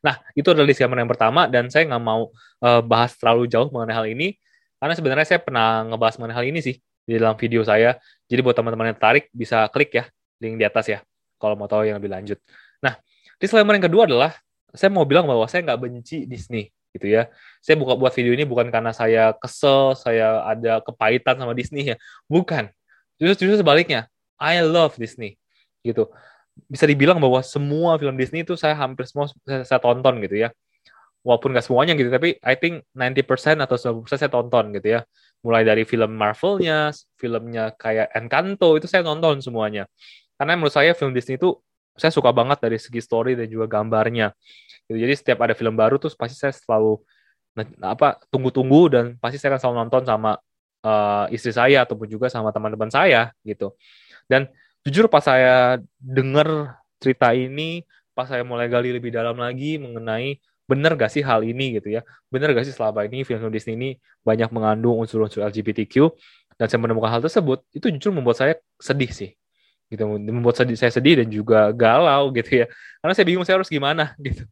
Nah 0.05 0.21
itu 0.37 0.45
adalah 0.53 0.69
disclaimer 0.69 1.01
yang 1.01 1.09
pertama 1.09 1.49
dan 1.49 1.73
saya 1.73 1.89
nggak 1.89 2.05
mau 2.05 2.29
uh, 2.61 2.85
bahas 2.85 3.17
terlalu 3.17 3.49
jauh 3.49 3.73
mengenai 3.73 3.97
hal 3.97 4.07
ini 4.13 4.37
karena 4.77 4.93
sebenarnya 4.93 5.25
saya 5.25 5.41
pernah 5.41 5.89
ngebahas 5.89 6.15
mengenai 6.21 6.37
hal 6.37 6.47
ini 6.53 6.61
sih 6.61 6.77
di 7.09 7.17
dalam 7.17 7.41
video 7.41 7.65
saya. 7.65 7.97
Jadi 8.29 8.41
buat 8.45 8.53
teman-teman 8.53 8.93
yang 8.93 8.97
tertarik 9.01 9.33
bisa 9.33 9.65
klik 9.73 9.97
ya 9.97 10.05
link 10.45 10.61
di 10.61 10.65
atas 10.69 10.93
ya 10.93 11.01
kalau 11.41 11.57
mau 11.57 11.65
tahu 11.65 11.89
yang 11.89 11.97
lebih 11.97 12.13
lanjut. 12.13 12.37
Nah 12.85 13.01
disclaimer 13.41 13.81
yang 13.81 13.89
kedua 13.89 14.05
adalah 14.05 14.37
saya 14.77 14.93
mau 14.93 15.09
bilang 15.09 15.25
bahwa 15.25 15.49
saya 15.49 15.65
nggak 15.65 15.81
benci 15.81 16.29
Disney 16.29 16.74
gitu 16.95 17.11
ya. 17.11 17.27
Saya 17.59 17.75
buka 17.75 17.99
buat 17.99 18.15
video 18.15 18.33
ini 18.33 18.47
bukan 18.47 18.71
karena 18.71 18.95
saya 18.95 19.35
kesel, 19.35 19.99
saya 19.99 20.47
ada 20.47 20.79
kepahitan 20.81 21.35
sama 21.35 21.53
Disney 21.53 21.93
ya. 21.93 21.97
Bukan. 22.31 22.71
Justru 23.19 23.51
justru 23.51 23.67
sebaliknya. 23.67 24.07
I 24.39 24.63
love 24.63 24.95
Disney. 24.95 25.35
Gitu. 25.83 26.07
Bisa 26.71 26.87
dibilang 26.87 27.19
bahwa 27.19 27.43
semua 27.43 27.99
film 27.99 28.15
Disney 28.15 28.47
itu 28.47 28.55
saya 28.55 28.79
hampir 28.79 29.11
semua 29.11 29.27
saya, 29.43 29.67
saya 29.67 29.81
tonton 29.83 30.23
gitu 30.23 30.39
ya. 30.39 30.55
Walaupun 31.25 31.57
nggak 31.57 31.65
semuanya 31.65 31.97
gitu, 31.97 32.13
tapi 32.13 32.37
I 32.45 32.55
think 32.61 32.85
90% 32.93 33.65
atau 33.65 34.05
90% 34.05 34.21
saya 34.21 34.31
tonton 34.31 34.77
gitu 34.77 35.01
ya. 35.01 35.01
Mulai 35.41 35.65
dari 35.65 35.89
film 35.89 36.13
Marvel-nya, 36.13 36.93
filmnya 37.17 37.73
kayak 37.81 38.13
Encanto, 38.13 38.77
itu 38.77 38.85
saya 38.85 39.01
nonton 39.01 39.41
semuanya. 39.41 39.89
Karena 40.37 40.53
menurut 40.61 40.77
saya 40.77 40.93
film 40.93 41.17
Disney 41.17 41.41
itu 41.41 41.57
saya 41.95 42.11
suka 42.11 42.31
banget 42.35 42.59
dari 42.59 42.79
segi 42.79 42.99
story 42.99 43.39
dan 43.39 43.47
juga 43.47 43.71
gambarnya. 43.71 44.35
Gitu. 44.91 44.99
Jadi 44.99 45.15
setiap 45.15 45.39
ada 45.47 45.55
film 45.55 45.79
baru 45.79 45.97
tuh 45.97 46.11
pasti 46.19 46.35
saya 46.35 46.51
selalu 46.51 46.99
apa 47.79 48.19
tunggu-tunggu 48.35 48.81
dan 48.91 49.05
pasti 49.23 49.39
saya 49.39 49.55
akan 49.55 49.61
selalu 49.63 49.77
nonton 49.87 50.03
sama 50.03 50.31
uh, 50.83 51.27
istri 51.31 51.55
saya 51.55 51.87
ataupun 51.87 52.11
juga 52.11 52.27
sama 52.27 52.51
teman-teman 52.51 52.91
saya 52.91 53.31
gitu. 53.47 53.79
Dan 54.27 54.51
jujur 54.83 55.07
pas 55.07 55.23
saya 55.23 55.79
dengar 56.03 56.81
cerita 56.99 57.31
ini, 57.31 57.87
pas 58.13 58.27
saya 58.27 58.43
mulai 58.43 58.67
gali 58.67 58.91
lebih 58.91 59.15
dalam 59.15 59.39
lagi 59.39 59.79
mengenai 59.79 60.43
benar 60.65 60.97
gak 60.97 61.13
sih 61.13 61.21
hal 61.21 61.45
ini 61.45 61.77
gitu 61.77 61.93
ya, 61.93 62.01
benar 62.33 62.57
gak 62.57 62.65
sih 62.65 62.73
selama 62.73 63.05
ini 63.05 63.21
film 63.21 63.53
Disney 63.53 63.77
ini 63.77 63.91
banyak 64.25 64.49
mengandung 64.49 64.97
unsur-unsur 64.97 65.45
LGBTQ 65.45 66.09
dan 66.57 66.67
saya 66.73 66.81
menemukan 66.81 67.13
hal 67.13 67.21
tersebut, 67.21 67.61
itu 67.77 67.93
jujur 67.93 68.17
membuat 68.17 68.41
saya 68.41 68.57
sedih 68.81 69.13
sih 69.13 69.37
gitu 69.95 70.05
membuat 70.11 70.59
saya 70.59 70.91
sedih 70.91 71.23
dan 71.23 71.29
juga 71.31 71.71
galau 71.71 72.35
gitu 72.35 72.65
ya 72.65 72.67
karena 72.99 73.15
saya 73.15 73.27
bingung 73.27 73.47
saya 73.47 73.63
harus 73.63 73.71
gimana 73.71 74.13
gitu 74.27 74.45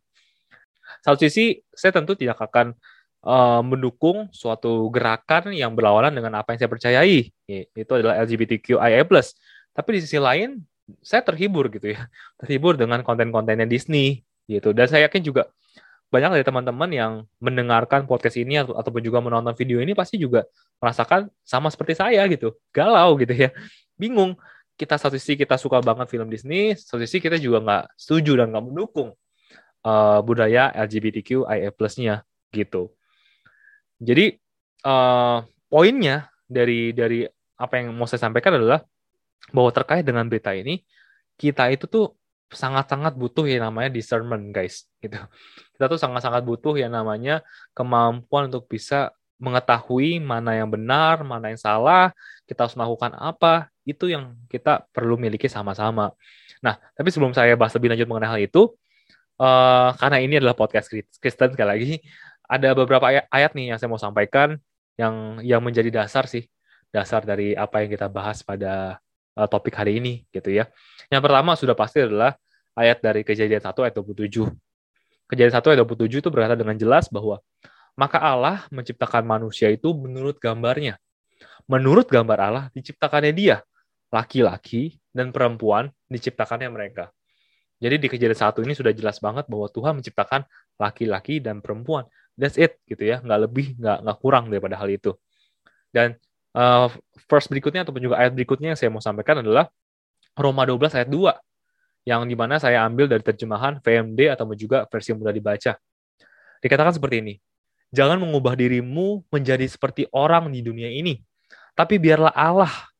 satu 1.02 1.18
sisi 1.18 1.58
saya 1.74 1.90
tentu 1.90 2.14
tidak 2.14 2.38
akan 2.38 2.78
uh, 3.26 3.62
mendukung 3.62 4.28
suatu 4.34 4.90
gerakan 4.94 5.54
yang 5.54 5.74
berlawanan 5.74 6.14
dengan 6.14 6.38
apa 6.38 6.54
yang 6.54 6.58
saya 6.62 6.70
percayai 6.70 7.18
itu 7.50 7.92
adalah 7.94 8.22
LGBTQIA+. 8.22 9.02
Tapi 9.72 9.88
di 9.96 10.00
sisi 10.04 10.18
lain 10.20 10.60
saya 11.00 11.24
terhibur 11.24 11.70
gitu 11.72 11.94
ya, 11.94 12.06
terhibur 12.40 12.78
dengan 12.78 13.00
konten-kontennya 13.00 13.64
Disney 13.64 14.22
gitu. 14.50 14.70
Dan 14.70 14.90
saya 14.90 15.10
yakin 15.10 15.22
juga 15.26 15.48
banyak 16.12 16.36
dari 16.38 16.44
teman-teman 16.44 16.90
yang 16.92 17.12
mendengarkan 17.40 18.04
podcast 18.04 18.36
ini 18.36 18.60
atau 18.60 18.76
ataupun 18.76 19.00
juga 19.00 19.24
menonton 19.24 19.56
video 19.56 19.80
ini 19.80 19.96
pasti 19.96 20.20
juga 20.20 20.44
merasakan 20.76 21.32
sama 21.40 21.72
seperti 21.72 21.96
saya 21.96 22.20
gitu, 22.28 22.52
galau 22.68 23.16
gitu 23.16 23.32
ya, 23.32 23.48
bingung. 23.96 24.36
Kita 24.72 24.96
satu 24.96 25.14
sisi 25.20 25.36
kita 25.36 25.60
suka 25.60 25.78
banget 25.84 26.08
film 26.08 26.26
Disney, 26.32 26.74
satu 26.74 27.04
sisi 27.04 27.20
kita 27.20 27.36
juga 27.38 27.60
nggak 27.62 27.84
setuju 27.94 28.42
dan 28.42 28.50
nggak 28.50 28.64
mendukung 28.64 29.12
uh, 29.84 30.18
budaya 30.24 30.72
LGBTQIA 30.74 31.70
plus-nya 31.74 32.24
gitu. 32.50 32.90
Jadi 34.02 34.34
uh, 34.86 35.44
poinnya 35.70 36.32
dari 36.48 36.90
dari 36.92 37.22
apa 37.56 37.74
yang 37.78 37.94
mau 37.94 38.08
saya 38.10 38.26
sampaikan 38.26 38.58
adalah 38.58 38.82
bahwa 39.54 39.70
terkait 39.70 40.02
dengan 40.02 40.26
berita 40.26 40.50
ini 40.54 40.82
kita 41.38 41.70
itu 41.70 41.86
tuh 41.86 42.14
sangat-sangat 42.52 43.16
butuh 43.16 43.48
yang 43.48 43.72
namanya 43.72 43.88
discernment 43.88 44.52
guys 44.52 44.86
gitu. 45.00 45.16
Kita 45.74 45.84
tuh 45.88 45.98
sangat-sangat 45.98 46.44
butuh 46.44 46.76
yang 46.76 46.92
namanya 46.92 47.40
kemampuan 47.72 48.52
untuk 48.52 48.68
bisa 48.68 49.10
mengetahui 49.42 50.22
mana 50.22 50.54
yang 50.54 50.70
benar, 50.70 51.26
mana 51.26 51.50
yang 51.50 51.58
salah, 51.58 52.14
kita 52.46 52.68
harus 52.68 52.78
melakukan 52.78 53.16
apa, 53.18 53.71
itu 53.82 54.10
yang 54.10 54.38
kita 54.46 54.86
perlu 54.94 55.18
miliki 55.18 55.50
sama-sama. 55.50 56.14
Nah, 56.62 56.78
tapi 56.94 57.10
sebelum 57.10 57.34
saya 57.34 57.58
bahas 57.58 57.74
lebih 57.74 57.94
lanjut 57.94 58.06
mengenai 58.06 58.30
hal 58.30 58.40
itu, 58.42 58.62
uh, 59.42 59.90
karena 59.98 60.18
ini 60.22 60.38
adalah 60.38 60.54
podcast 60.54 60.86
Kristen 61.18 61.50
sekali 61.54 61.68
lagi, 61.68 61.92
ada 62.46 62.76
beberapa 62.76 63.08
ayat, 63.10 63.24
ayat 63.32 63.50
nih 63.56 63.74
yang 63.74 63.78
saya 63.82 63.90
mau 63.90 63.98
sampaikan 63.98 64.58
yang 64.94 65.40
yang 65.42 65.60
menjadi 65.64 65.90
dasar 65.90 66.30
sih, 66.30 66.46
dasar 66.94 67.24
dari 67.26 67.56
apa 67.56 67.82
yang 67.82 67.90
kita 67.90 68.06
bahas 68.06 68.44
pada 68.46 69.02
uh, 69.34 69.48
topik 69.48 69.74
hari 69.74 69.98
ini 69.98 70.22
gitu 70.30 70.52
ya. 70.52 70.68
Yang 71.10 71.22
pertama 71.26 71.56
sudah 71.58 71.74
pasti 71.74 72.04
adalah 72.04 72.36
ayat 72.76 73.00
dari 73.02 73.26
Kejadian 73.26 73.60
1 73.60 73.72
ayat 73.72 73.94
27. 73.98 74.48
Kejadian 75.28 75.54
1 75.58 75.64
ayat 75.72 75.80
27 75.82 76.22
itu 76.22 76.28
berkata 76.28 76.54
dengan 76.54 76.76
jelas 76.76 77.08
bahwa 77.08 77.40
maka 77.96 78.20
Allah 78.20 78.64
menciptakan 78.72 79.24
manusia 79.24 79.68
itu 79.68 79.92
menurut 79.92 80.40
gambarnya. 80.40 80.96
Menurut 81.68 82.08
gambar 82.08 82.38
Allah 82.40 82.64
diciptakannya 82.76 83.32
dia, 83.32 83.56
laki-laki 84.12 85.00
dan 85.10 85.32
perempuan 85.32 85.88
diciptakannya 86.12 86.68
mereka. 86.68 87.08
Jadi 87.82 87.98
di 87.98 88.06
kejadian 88.06 88.38
satu 88.38 88.62
ini 88.62 88.76
sudah 88.76 88.94
jelas 88.94 89.18
banget 89.18 89.48
bahwa 89.50 89.66
Tuhan 89.66 89.98
menciptakan 89.98 90.46
laki-laki 90.78 91.42
dan 91.42 91.58
perempuan. 91.58 92.06
That's 92.38 92.60
it 92.60 92.78
gitu 92.86 93.02
ya, 93.02 93.18
nggak 93.24 93.40
lebih, 93.48 93.66
nggak 93.80 93.98
nggak 94.06 94.18
kurang 94.22 94.52
daripada 94.52 94.78
hal 94.78 94.86
itu. 94.92 95.16
Dan 95.90 96.14
uh, 96.54 96.86
verse 97.26 97.48
berikutnya 97.50 97.82
ataupun 97.82 98.00
juga 98.04 98.22
ayat 98.22 98.32
berikutnya 98.36 98.76
yang 98.76 98.78
saya 98.78 98.92
mau 98.92 99.02
sampaikan 99.02 99.42
adalah 99.42 99.66
Roma 100.38 100.62
12 100.64 100.96
ayat 100.96 101.08
2 101.10 102.08
yang 102.08 102.22
di 102.26 102.34
mana 102.38 102.58
saya 102.58 102.82
ambil 102.86 103.10
dari 103.10 103.22
terjemahan 103.22 103.78
VMD 103.82 104.30
atau 104.30 104.46
juga 104.54 104.86
versi 104.86 105.14
yang 105.14 105.18
mudah 105.22 105.34
dibaca. 105.34 105.72
Dikatakan 106.62 106.94
seperti 106.94 107.16
ini, 107.18 107.34
jangan 107.90 108.18
mengubah 108.22 108.54
dirimu 108.54 109.26
menjadi 109.30 109.66
seperti 109.66 110.06
orang 110.14 110.50
di 110.50 110.62
dunia 110.62 110.90
ini, 110.90 111.18
tapi 111.74 111.98
biarlah 111.98 112.30
Allah 112.34 112.91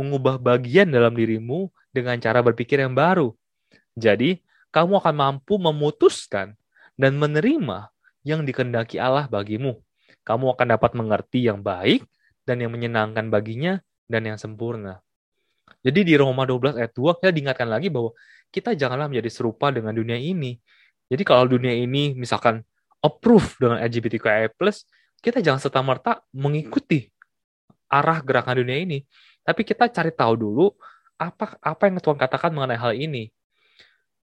mengubah 0.00 0.40
bagian 0.40 0.88
dalam 0.88 1.12
dirimu 1.12 1.68
dengan 1.92 2.16
cara 2.16 2.40
berpikir 2.40 2.80
yang 2.80 2.96
baru, 2.96 3.36
jadi, 3.98 4.38
kamu 4.70 5.02
akan 5.02 5.14
mampu 5.14 5.58
memutuskan 5.58 6.54
dan 6.94 7.12
menerima 7.18 7.90
yang 8.22 8.46
dikendaki 8.46 9.02
Allah 9.02 9.26
bagimu. 9.26 9.80
Kamu 10.22 10.54
akan 10.54 10.66
dapat 10.78 10.94
mengerti 10.94 11.48
yang 11.48 11.60
baik 11.64 12.06
dan 12.46 12.62
yang 12.62 12.70
menyenangkan 12.70 13.26
baginya 13.32 13.82
dan 14.06 14.24
yang 14.24 14.38
sempurna. 14.38 15.02
Jadi 15.80 16.04
di 16.04 16.14
Roma 16.14 16.44
12 16.44 16.76
ayat 16.76 16.92
2 16.92 17.18
kita 17.18 17.30
diingatkan 17.32 17.68
lagi 17.68 17.88
bahwa 17.88 18.12
kita 18.52 18.76
janganlah 18.76 19.08
menjadi 19.08 19.30
serupa 19.32 19.72
dengan 19.72 19.96
dunia 19.96 20.18
ini. 20.18 20.60
Jadi 21.10 21.22
kalau 21.26 21.48
dunia 21.48 21.72
ini 21.72 22.14
misalkan 22.14 22.62
approve 23.00 23.56
dengan 23.58 23.80
LGBTQIA+, 23.80 24.52
kita 25.24 25.38
jangan 25.40 25.58
serta-merta 25.58 26.22
mengikuti 26.36 27.08
arah 27.90 28.22
gerakan 28.22 28.62
dunia 28.62 28.78
ini. 28.86 28.98
Tapi 29.50 29.66
kita 29.66 29.90
cari 29.90 30.14
tahu 30.14 30.38
dulu 30.38 30.70
apa 31.18 31.58
apa 31.58 31.90
yang 31.90 31.98
Tuhan 31.98 32.14
katakan 32.14 32.54
mengenai 32.54 32.78
hal 32.78 32.94
ini. 32.94 33.34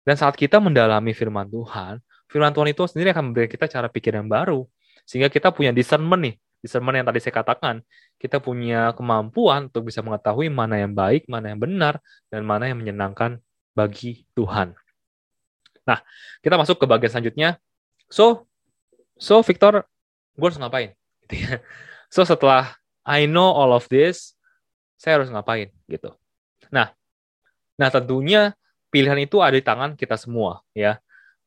Dan 0.07 0.15
saat 0.15 0.39
kita 0.39 0.63
mendalami 0.63 1.11
firman 1.11 1.51
Tuhan, 1.51 1.99
firman 2.31 2.55
Tuhan 2.55 2.71
itu 2.71 2.87
sendiri 2.87 3.11
akan 3.11 3.35
memberi 3.35 3.51
kita 3.51 3.67
cara 3.67 3.91
pikir 3.91 4.15
yang 4.15 4.31
baru. 4.31 4.63
Sehingga 5.03 5.27
kita 5.27 5.51
punya 5.51 5.75
discernment 5.75 6.31
nih, 6.31 6.35
discernment 6.63 7.03
yang 7.03 7.07
tadi 7.11 7.19
saya 7.19 7.35
katakan. 7.35 7.83
Kita 8.15 8.39
punya 8.39 8.95
kemampuan 8.95 9.67
untuk 9.67 9.91
bisa 9.91 9.99
mengetahui 9.99 10.47
mana 10.47 10.79
yang 10.79 10.95
baik, 10.95 11.27
mana 11.27 11.51
yang 11.51 11.59
benar, 11.59 11.99
dan 12.31 12.47
mana 12.47 12.71
yang 12.71 12.79
menyenangkan 12.79 13.43
bagi 13.75 14.23
Tuhan. 14.31 14.79
Nah, 15.83 15.99
kita 16.39 16.55
masuk 16.55 16.79
ke 16.79 16.85
bagian 16.87 17.11
selanjutnya. 17.11 17.49
So, 18.07 18.47
so 19.19 19.43
Victor, 19.43 19.83
gue 20.39 20.47
harus 20.47 20.55
ngapain? 20.55 20.95
so, 22.15 22.23
setelah 22.23 22.79
I 23.03 23.27
know 23.27 23.51
all 23.51 23.75
of 23.75 23.91
this, 23.91 24.36
saya 24.97 25.21
harus 25.21 25.29
ngapain 25.29 25.69
gitu. 25.87 26.11
Nah, 26.73 26.91
nah 27.77 27.89
tentunya 27.93 28.57
pilihan 28.89 29.17
itu 29.21 29.39
ada 29.39 29.55
di 29.55 29.63
tangan 29.63 29.93
kita 29.93 30.17
semua 30.17 30.65
ya. 30.73 30.97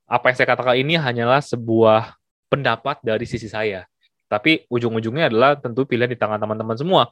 Apa 0.07 0.31
yang 0.31 0.37
saya 0.39 0.49
katakan 0.49 0.79
ini 0.79 0.99
hanyalah 0.99 1.43
sebuah 1.43 2.15
pendapat 2.51 3.03
dari 3.03 3.27
sisi 3.27 3.47
saya. 3.47 3.87
Tapi 4.31 4.67
ujung-ujungnya 4.71 5.31
adalah 5.31 5.59
tentu 5.59 5.87
pilihan 5.87 6.11
di 6.11 6.19
tangan 6.19 6.39
teman-teman 6.39 6.79
semua. 6.79 7.05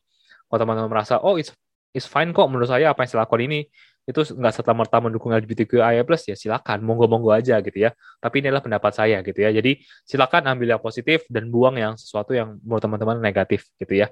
kalau 0.49 0.65
teman-teman 0.65 0.89
merasa 0.89 1.21
oh 1.21 1.37
it's 1.37 1.53
it's 1.93 2.09
fine 2.09 2.33
kok 2.33 2.49
menurut 2.49 2.73
saya 2.73 2.89
apa 2.89 3.05
yang 3.05 3.11
saya 3.13 3.21
lakukan 3.29 3.45
ini 3.45 3.69
itu 4.09 4.25
nggak 4.25 4.53
serta 4.57 4.73
merta 4.73 5.05
mendukung 5.05 5.37
LGBTQIA+, 5.37 6.01
ya 6.01 6.33
silakan, 6.33 6.81
monggo-monggo 6.81 7.29
aja 7.29 7.61
gitu 7.61 7.77
ya. 7.77 7.93
Tapi 8.17 8.41
ini 8.41 8.49
adalah 8.49 8.65
pendapat 8.65 8.93
saya 8.97 9.21
gitu 9.21 9.37
ya. 9.45 9.53
Jadi 9.53 9.85
silakan 10.09 10.57
ambil 10.57 10.73
yang 10.73 10.81
positif 10.81 11.29
dan 11.29 11.53
buang 11.53 11.77
yang 11.77 11.93
sesuatu 11.93 12.33
yang 12.33 12.57
menurut 12.65 12.81
teman-teman 12.81 13.21
negatif 13.21 13.69
gitu 13.77 14.01
ya. 14.01 14.09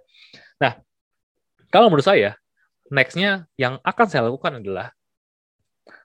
Nah, 0.60 0.76
kalau 1.76 1.92
menurut 1.92 2.08
saya, 2.08 2.40
nextnya 2.88 3.44
yang 3.60 3.76
akan 3.84 4.06
saya 4.08 4.32
lakukan 4.32 4.64
adalah 4.64 4.96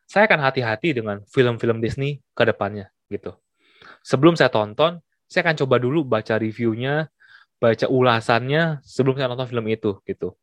saya 0.04 0.28
akan 0.28 0.44
hati-hati 0.44 0.92
dengan 0.92 1.24
film-film 1.32 1.80
Disney 1.80 2.20
ke 2.36 2.44
depannya 2.44 2.92
gitu. 3.08 3.32
Sebelum 4.04 4.36
saya 4.36 4.52
tonton, 4.52 5.00
saya 5.32 5.48
akan 5.48 5.56
coba 5.64 5.80
dulu 5.80 6.04
baca 6.04 6.36
reviewnya, 6.36 7.08
baca 7.56 7.88
ulasannya 7.88 8.84
sebelum 8.84 9.16
saya 9.16 9.32
nonton 9.32 9.48
film 9.48 9.64
itu 9.72 10.04
gitu. 10.04 10.36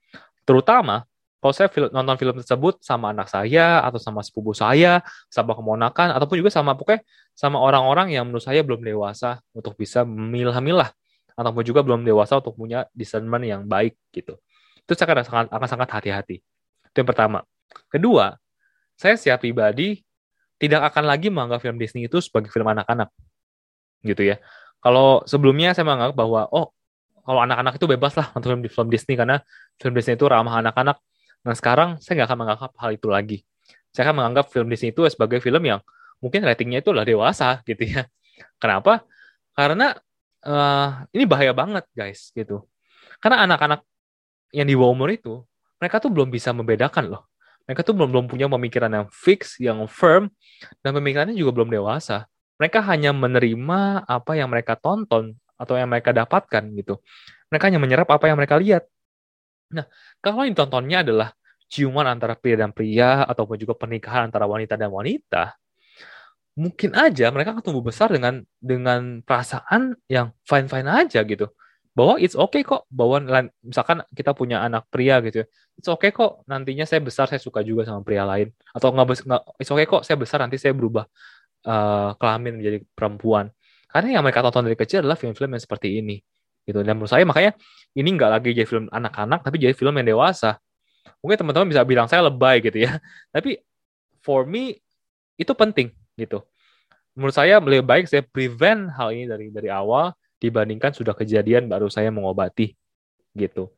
Terutama 0.48 1.04
kalau 1.44 1.52
saya 1.52 1.68
film, 1.68 1.92
nonton 1.92 2.16
film 2.16 2.34
tersebut 2.40 2.80
sama 2.80 3.12
anak 3.12 3.28
saya 3.28 3.84
atau 3.84 4.00
sama 4.00 4.24
sepupu 4.24 4.56
saya, 4.56 5.04
sama 5.28 5.52
kemonakan 5.52 6.16
ataupun 6.16 6.40
juga 6.40 6.48
sama 6.48 6.72
pokoknya 6.72 7.04
sama 7.36 7.60
orang-orang 7.60 8.16
yang 8.16 8.24
menurut 8.24 8.48
saya 8.48 8.64
belum 8.64 8.80
dewasa 8.80 9.44
untuk 9.52 9.76
bisa 9.76 10.08
memilah-milah 10.08 10.88
ataupun 11.36 11.62
juga 11.62 11.84
belum 11.84 12.02
dewasa 12.02 12.40
untuk 12.40 12.56
punya 12.56 12.88
discernment 12.96 13.44
yang 13.44 13.62
baik 13.68 13.94
gitu. 14.10 14.40
Itu 14.88 14.96
saya 14.96 15.12
akan 15.12 15.20
sangat 15.20 15.46
akan 15.52 15.68
sangat 15.68 15.88
hati-hati. 15.92 16.40
Itu 16.88 16.96
yang 17.04 17.08
pertama. 17.12 17.44
Kedua, 17.92 18.32
saya 18.96 19.20
secara 19.20 19.36
pribadi 19.36 20.00
tidak 20.56 20.88
akan 20.88 21.04
lagi 21.04 21.28
menganggap 21.28 21.60
film 21.60 21.76
Disney 21.76 22.08
itu 22.08 22.24
sebagai 22.24 22.48
film 22.48 22.64
anak-anak. 22.64 23.12
Gitu 24.00 24.24
ya. 24.24 24.40
Kalau 24.80 25.20
sebelumnya 25.28 25.76
saya 25.76 25.84
menganggap 25.84 26.16
bahwa 26.16 26.48
oh 26.48 26.72
kalau 27.28 27.44
anak-anak 27.44 27.76
itu 27.76 27.84
bebas 27.84 28.16
lah 28.16 28.32
nonton 28.32 28.56
film, 28.56 28.62
film 28.72 28.88
Disney 28.88 29.14
karena 29.20 29.44
film 29.76 29.92
Disney 29.92 30.16
itu 30.16 30.24
ramah 30.24 30.64
anak-anak 30.64 30.96
Nah 31.46 31.54
sekarang 31.54 31.96
saya 32.02 32.20
nggak 32.20 32.28
akan 32.28 32.38
menganggap 32.44 32.72
hal 32.76 32.90
itu 32.94 33.08
lagi. 33.08 33.38
Saya 33.94 34.10
akan 34.10 34.16
menganggap 34.22 34.50
film 34.50 34.66
Disney 34.70 34.90
itu 34.90 35.06
sebagai 35.08 35.38
film 35.38 35.62
yang 35.62 35.80
mungkin 36.18 36.42
ratingnya 36.42 36.82
itu 36.82 36.90
lah 36.90 37.06
dewasa 37.06 37.62
gitu 37.68 37.82
ya. 37.86 38.04
Kenapa? 38.62 39.06
Karena 39.54 39.94
uh, 40.46 40.88
ini 41.14 41.24
bahaya 41.26 41.54
banget 41.54 41.84
guys 41.94 42.30
gitu. 42.34 42.66
Karena 43.22 43.46
anak-anak 43.46 43.82
yang 44.52 44.66
di 44.68 44.74
bawah 44.74 44.92
umur 44.96 45.12
itu 45.12 45.44
mereka 45.78 46.02
tuh 46.02 46.10
belum 46.10 46.28
bisa 46.28 46.50
membedakan 46.50 47.14
loh. 47.14 47.22
Mereka 47.68 47.84
tuh 47.84 47.94
belum 47.94 48.08
belum 48.10 48.26
punya 48.32 48.48
pemikiran 48.48 48.90
yang 48.90 49.06
fix, 49.12 49.60
yang 49.60 49.84
firm, 49.86 50.32
dan 50.80 50.96
pemikirannya 50.96 51.36
juga 51.36 51.52
belum 51.60 51.68
dewasa. 51.68 52.24
Mereka 52.58 52.82
hanya 52.88 53.14
menerima 53.14 54.08
apa 54.08 54.32
yang 54.34 54.48
mereka 54.50 54.74
tonton 54.74 55.36
atau 55.54 55.74
yang 55.76 55.86
mereka 55.86 56.10
dapatkan 56.10 56.64
gitu. 56.74 56.98
Mereka 57.52 57.64
hanya 57.70 57.80
menyerap 57.80 58.08
apa 58.08 58.24
yang 58.26 58.40
mereka 58.40 58.56
lihat. 58.56 58.88
Nah, 59.68 59.84
kalau 60.24 60.48
yang 60.48 60.56
ditontonnya 60.56 61.04
adalah 61.04 61.28
ciuman 61.68 62.08
antara 62.08 62.34
pria 62.34 62.56
dan 62.56 62.72
pria 62.72 63.28
ataupun 63.28 63.60
juga 63.60 63.76
pernikahan 63.76 64.32
antara 64.32 64.48
wanita 64.48 64.80
dan 64.80 64.88
wanita, 64.88 65.52
mungkin 66.56 66.96
aja 66.96 67.28
mereka 67.30 67.54
akan 67.54 67.62
tumbuh 67.62 67.84
besar 67.84 68.08
dengan 68.10 68.42
dengan 68.58 69.20
perasaan 69.22 69.94
yang 70.08 70.32
fine 70.42 70.66
fine 70.66 70.88
aja 70.88 71.20
gitu 71.22 71.52
bahwa 71.98 72.14
it's 72.22 72.38
okay 72.38 72.62
kok 72.62 72.86
bahwa 72.86 73.18
misalkan 73.58 74.06
kita 74.14 74.30
punya 74.30 74.62
anak 74.62 74.86
pria 74.86 75.18
gitu 75.18 75.42
ya, 75.42 75.46
it's 75.74 75.90
okay 75.90 76.14
kok 76.14 76.46
nantinya 76.46 76.86
saya 76.86 77.02
besar 77.02 77.26
saya 77.26 77.42
suka 77.42 77.58
juga 77.66 77.82
sama 77.82 78.06
pria 78.06 78.22
lain. 78.22 78.54
Atau 78.70 78.94
nggak 78.94 79.26
it's 79.58 79.66
okay 79.66 79.82
kok 79.82 80.06
saya 80.06 80.14
besar 80.14 80.38
nanti 80.38 80.62
saya 80.62 80.78
berubah 80.78 81.10
uh, 81.66 82.14
kelamin 82.14 82.62
menjadi 82.62 82.78
perempuan. 82.94 83.50
Karena 83.90 84.14
yang 84.14 84.22
mereka 84.22 84.46
tonton 84.46 84.70
dari 84.70 84.78
kecil 84.78 85.02
adalah 85.02 85.18
film-film 85.18 85.58
yang 85.58 85.62
seperti 85.66 85.98
ini 85.98 86.22
gitu. 86.62 86.86
Dan 86.86 87.02
menurut 87.02 87.10
saya 87.10 87.26
makanya 87.26 87.58
ini 87.98 88.08
nggak 88.14 88.30
lagi 88.30 88.54
jadi 88.54 88.68
film 88.70 88.86
anak-anak 88.94 89.42
tapi 89.42 89.56
jadi 89.58 89.74
film 89.74 89.98
yang 89.98 90.06
dewasa. 90.14 90.62
Mungkin 91.18 91.34
teman-teman 91.34 91.66
bisa 91.66 91.82
bilang 91.82 92.06
saya 92.06 92.30
lebay 92.30 92.62
gitu 92.62 92.78
ya 92.78 93.02
tapi 93.34 93.58
for 94.22 94.46
me 94.46 94.78
itu 95.34 95.50
penting 95.50 95.90
gitu. 96.14 96.46
Menurut 97.18 97.34
saya 97.34 97.58
lebih 97.58 97.82
baik 97.82 98.06
saya 98.06 98.22
prevent 98.22 98.86
hal 98.94 99.10
ini 99.10 99.26
dari 99.26 99.50
dari 99.50 99.66
awal 99.66 100.14
dibandingkan 100.38 100.94
sudah 100.94 101.14
kejadian 101.14 101.66
baru 101.66 101.90
saya 101.90 102.14
mengobati 102.14 102.74
gitu. 103.34 103.74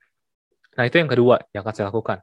Nah 0.77 0.85
itu 0.87 0.96
yang 1.01 1.11
kedua 1.11 1.40
yang 1.53 1.64
akan 1.64 1.75
saya 1.75 1.87
lakukan. 1.88 2.18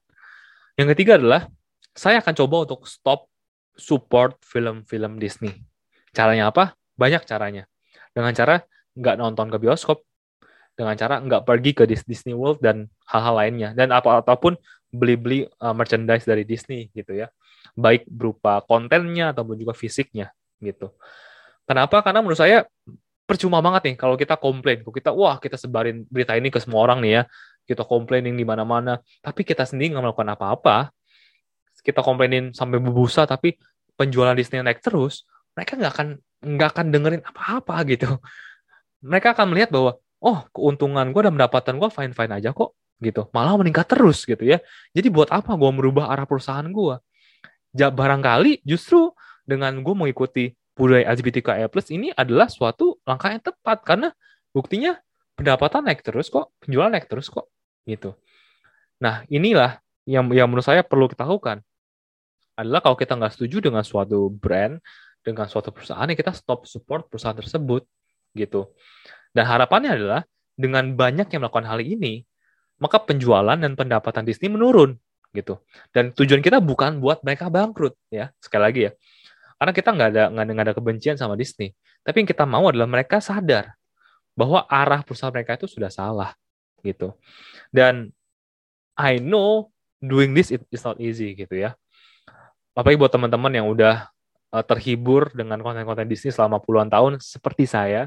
Yang 0.78 0.88
ketiga 0.94 1.18
adalah 1.18 1.50
saya 1.98 2.22
akan 2.22 2.34
coba 2.38 2.56
untuk 2.70 2.86
stop 2.86 3.26
support 3.74 4.38
film-film 4.46 5.18
Disney. 5.18 5.66
Caranya 6.14 6.54
apa? 6.54 6.78
Banyak 6.98 7.26
caranya. 7.26 7.66
Dengan 8.14 8.34
cara 8.34 8.62
nggak 8.98 9.16
nonton 9.18 9.50
ke 9.54 9.58
bioskop 9.62 10.02
dengan 10.78 10.94
cara 10.94 11.18
nggak 11.18 11.42
pergi 11.46 11.72
ke 11.74 11.84
Disney 11.90 12.38
World 12.38 12.62
dan 12.62 12.86
hal-hal 13.10 13.34
lainnya. 13.34 13.70
Dan 13.74 13.90
apa 13.90 14.22
ataupun 14.22 14.58
beli-beli 14.94 15.50
uh, 15.62 15.74
merchandise 15.74 16.24
dari 16.26 16.46
Disney 16.46 16.94
gitu 16.94 17.18
ya. 17.18 17.34
Baik 17.74 18.06
berupa 18.06 18.62
kontennya 18.66 19.34
ataupun 19.34 19.58
juga 19.58 19.74
fisiknya 19.74 20.30
gitu. 20.62 20.94
Kenapa? 21.66 22.06
Karena 22.06 22.22
menurut 22.22 22.40
saya 22.40 22.66
percuma 23.28 23.60
banget 23.60 23.92
nih 23.92 23.96
kalau 24.00 24.16
kita 24.16 24.40
komplain. 24.40 24.82
Kalau 24.82 24.96
kita 24.96 25.12
wah 25.12 25.36
kita 25.38 25.60
sebarin 25.60 26.08
berita 26.08 26.34
ini 26.40 26.48
ke 26.48 26.64
semua 26.64 26.88
orang 26.88 27.04
nih 27.04 27.12
ya. 27.12 27.24
Kita 27.68 27.84
komplainin 27.84 28.34
di 28.40 28.48
mana-mana. 28.48 29.04
Tapi 29.20 29.44
kita 29.44 29.68
sendiri 29.68 29.92
nggak 29.92 30.04
melakukan 30.08 30.30
apa-apa. 30.40 30.78
Kita 31.84 32.00
komplainin 32.00 32.56
sampai 32.56 32.80
berbusa 32.80 33.28
tapi 33.28 33.60
penjualan 34.00 34.34
Disney 34.34 34.64
naik 34.64 34.80
terus 34.80 35.28
mereka 35.52 35.76
nggak 35.76 35.94
akan 35.94 36.08
nggak 36.56 36.70
akan 36.72 36.86
dengerin 36.90 37.24
apa-apa 37.28 37.76
gitu. 37.92 38.10
Mereka 39.04 39.36
akan 39.36 39.52
melihat 39.52 39.70
bahwa 39.76 40.00
oh 40.24 40.48
keuntungan 40.56 41.06
gue 41.12 41.22
dan 41.28 41.36
pendapatan 41.36 41.76
gue 41.78 41.90
fine 41.92 42.14
fine 42.16 42.34
aja 42.34 42.56
kok 42.56 42.74
gitu. 43.04 43.28
Malah 43.36 43.60
meningkat 43.60 43.92
terus 43.92 44.24
gitu 44.24 44.42
ya. 44.42 44.64
Jadi 44.96 45.12
buat 45.12 45.30
apa 45.36 45.54
gue 45.54 45.72
merubah 45.76 46.08
arah 46.10 46.24
perusahaan 46.24 46.66
gue 46.66 46.96
barangkali 47.78 48.66
justru 48.66 49.14
dengan 49.46 49.76
gue 49.84 49.94
mengikuti 49.94 50.56
budaya 50.78 51.10
LGBTQIA+ 51.12 51.68
ini 51.92 52.14
adalah 52.14 52.48
suatu 52.48 53.02
langkah 53.04 53.34
yang 53.34 53.42
tepat 53.42 53.82
karena 53.82 54.14
buktinya 54.54 54.96
pendapatan 55.34 55.90
naik 55.90 56.06
terus 56.06 56.30
kok 56.30 56.54
penjualan 56.62 56.94
naik 56.94 57.10
terus 57.10 57.28
kok 57.28 57.50
gitu 57.90 58.14
nah 59.02 59.26
inilah 59.28 59.82
yang 60.06 60.30
yang 60.32 60.48
menurut 60.48 60.66
saya 60.66 60.86
perlu 60.86 61.10
kita 61.10 61.26
lakukan 61.26 61.66
adalah 62.58 62.82
kalau 62.82 62.98
kita 62.98 63.14
nggak 63.18 63.34
setuju 63.34 63.70
dengan 63.70 63.82
suatu 63.82 64.30
brand 64.30 64.78
dengan 65.22 65.46
suatu 65.50 65.74
perusahaan 65.74 66.08
ya 66.08 66.16
kita 66.18 66.34
stop 66.34 66.66
support 66.66 67.10
perusahaan 67.10 67.38
tersebut 67.38 67.86
gitu 68.34 68.72
dan 69.38 69.46
harapannya 69.46 69.94
adalah 69.94 70.22
dengan 70.58 70.98
banyak 70.98 71.30
yang 71.30 71.46
melakukan 71.46 71.70
hal 71.70 71.80
ini, 71.86 72.26
maka 72.82 72.98
penjualan 72.98 73.54
dan 73.54 73.78
pendapatan 73.78 74.26
Disney 74.26 74.50
menurun 74.50 74.98
gitu. 75.30 75.62
Dan 75.94 76.18
tujuan 76.18 76.42
kita 76.42 76.58
bukan 76.58 76.98
buat 76.98 77.22
mereka 77.22 77.54
bangkrut 77.54 77.94
ya, 78.10 78.34
sekali 78.42 78.64
lagi 78.66 78.82
ya. 78.90 78.92
Karena 79.58 79.74
kita 79.74 79.90
nggak 79.90 80.10
ada 80.14 80.24
nggak 80.30 80.66
ada 80.70 80.76
kebencian 80.78 81.18
sama 81.18 81.34
Disney. 81.34 81.74
Tapi 82.06 82.24
yang 82.24 82.30
kita 82.30 82.46
mau 82.46 82.70
adalah 82.70 82.86
mereka 82.86 83.18
sadar 83.18 83.74
bahwa 84.38 84.64
arah 84.70 85.02
perusahaan 85.02 85.34
mereka 85.34 85.58
itu 85.58 85.66
sudah 85.66 85.90
salah 85.90 86.38
gitu. 86.86 87.18
Dan 87.74 88.14
I 88.94 89.18
know 89.18 89.74
doing 89.98 90.38
this 90.38 90.54
is 90.54 90.82
not 90.86 91.02
easy 91.02 91.34
gitu 91.34 91.58
ya. 91.58 91.74
Apalagi 92.78 93.02
buat 93.02 93.10
teman-teman 93.10 93.50
yang 93.50 93.66
udah 93.66 94.06
uh, 94.54 94.64
terhibur 94.66 95.34
dengan 95.34 95.58
konten-konten 95.66 96.06
Disney 96.06 96.30
selama 96.30 96.62
puluhan 96.62 96.94
tahun 96.94 97.18
seperti 97.18 97.66
saya, 97.66 98.06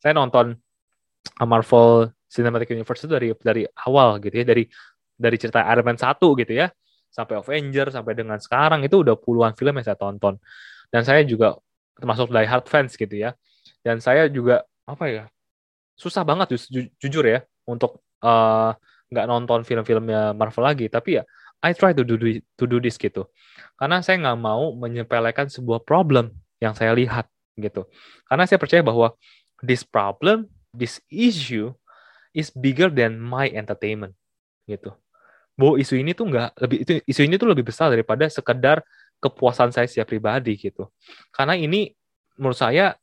saya 0.00 0.12
nonton 0.16 0.56
Marvel 1.44 2.08
Cinematic 2.28 2.72
Universe 2.72 3.04
itu 3.04 3.12
dari 3.12 3.28
dari 3.36 3.62
awal 3.84 4.20
gitu 4.24 4.40
ya 4.40 4.46
dari 4.48 4.64
dari 5.18 5.36
cerita 5.36 5.64
Iron 5.68 5.84
Man 5.84 5.98
1 5.98 6.16
gitu 6.16 6.52
ya 6.54 6.68
sampai 7.08 7.40
Avenger 7.40 7.88
sampai 7.90 8.12
dengan 8.14 8.38
sekarang 8.38 8.84
itu 8.84 9.00
udah 9.00 9.16
puluhan 9.16 9.56
film 9.56 9.74
yang 9.80 9.86
saya 9.86 9.98
tonton 9.98 10.36
dan 10.88 11.02
saya 11.04 11.22
juga 11.24 11.60
termasuk 11.98 12.30
die 12.30 12.48
hard 12.48 12.66
fans 12.70 12.94
gitu 12.94 13.12
ya. 13.12 13.34
Dan 13.82 13.98
saya 13.98 14.26
juga 14.30 14.64
apa 14.88 15.04
ya 15.10 15.24
susah 15.98 16.22
banget 16.22 16.54
ju 16.70 16.86
jujur 17.02 17.24
ya 17.26 17.42
untuk 17.66 18.00
uh, 18.22 18.72
nggak 19.10 19.26
nonton 19.26 19.60
film-filmnya 19.66 20.32
Marvel 20.32 20.64
lagi. 20.64 20.86
Tapi 20.86 21.20
ya 21.20 21.22
I 21.58 21.74
try 21.74 21.90
to 21.90 22.06
do 22.06 22.14
to 22.18 22.64
do 22.64 22.78
this 22.78 22.94
gitu. 22.96 23.26
Karena 23.74 23.98
saya 24.00 24.22
nggak 24.22 24.38
mau 24.38 24.72
menyepelekan 24.78 25.50
sebuah 25.50 25.82
problem 25.82 26.30
yang 26.62 26.72
saya 26.74 26.94
lihat 26.94 27.26
gitu. 27.58 27.86
Karena 28.30 28.46
saya 28.46 28.62
percaya 28.62 28.82
bahwa 28.82 29.14
this 29.62 29.82
problem, 29.82 30.46
this 30.70 31.02
issue 31.10 31.74
is 32.30 32.54
bigger 32.54 32.86
than 32.86 33.18
my 33.18 33.50
entertainment 33.50 34.14
gitu. 34.70 34.94
Bahwa 35.58 35.74
isu 35.74 35.98
ini 35.98 36.14
tuh 36.14 36.30
nggak 36.30 36.54
lebih 36.62 36.78
itu 36.86 36.92
isu 37.02 37.26
ini 37.26 37.34
tuh 37.34 37.50
lebih 37.50 37.66
besar 37.66 37.90
daripada 37.90 38.30
sekedar 38.30 38.86
kepuasan 39.18 39.74
saya 39.74 39.86
secara 39.90 40.06
pribadi 40.06 40.54
gitu. 40.54 40.90
Karena 41.34 41.58
ini 41.58 41.90
menurut 42.38 42.58
saya 42.58 42.94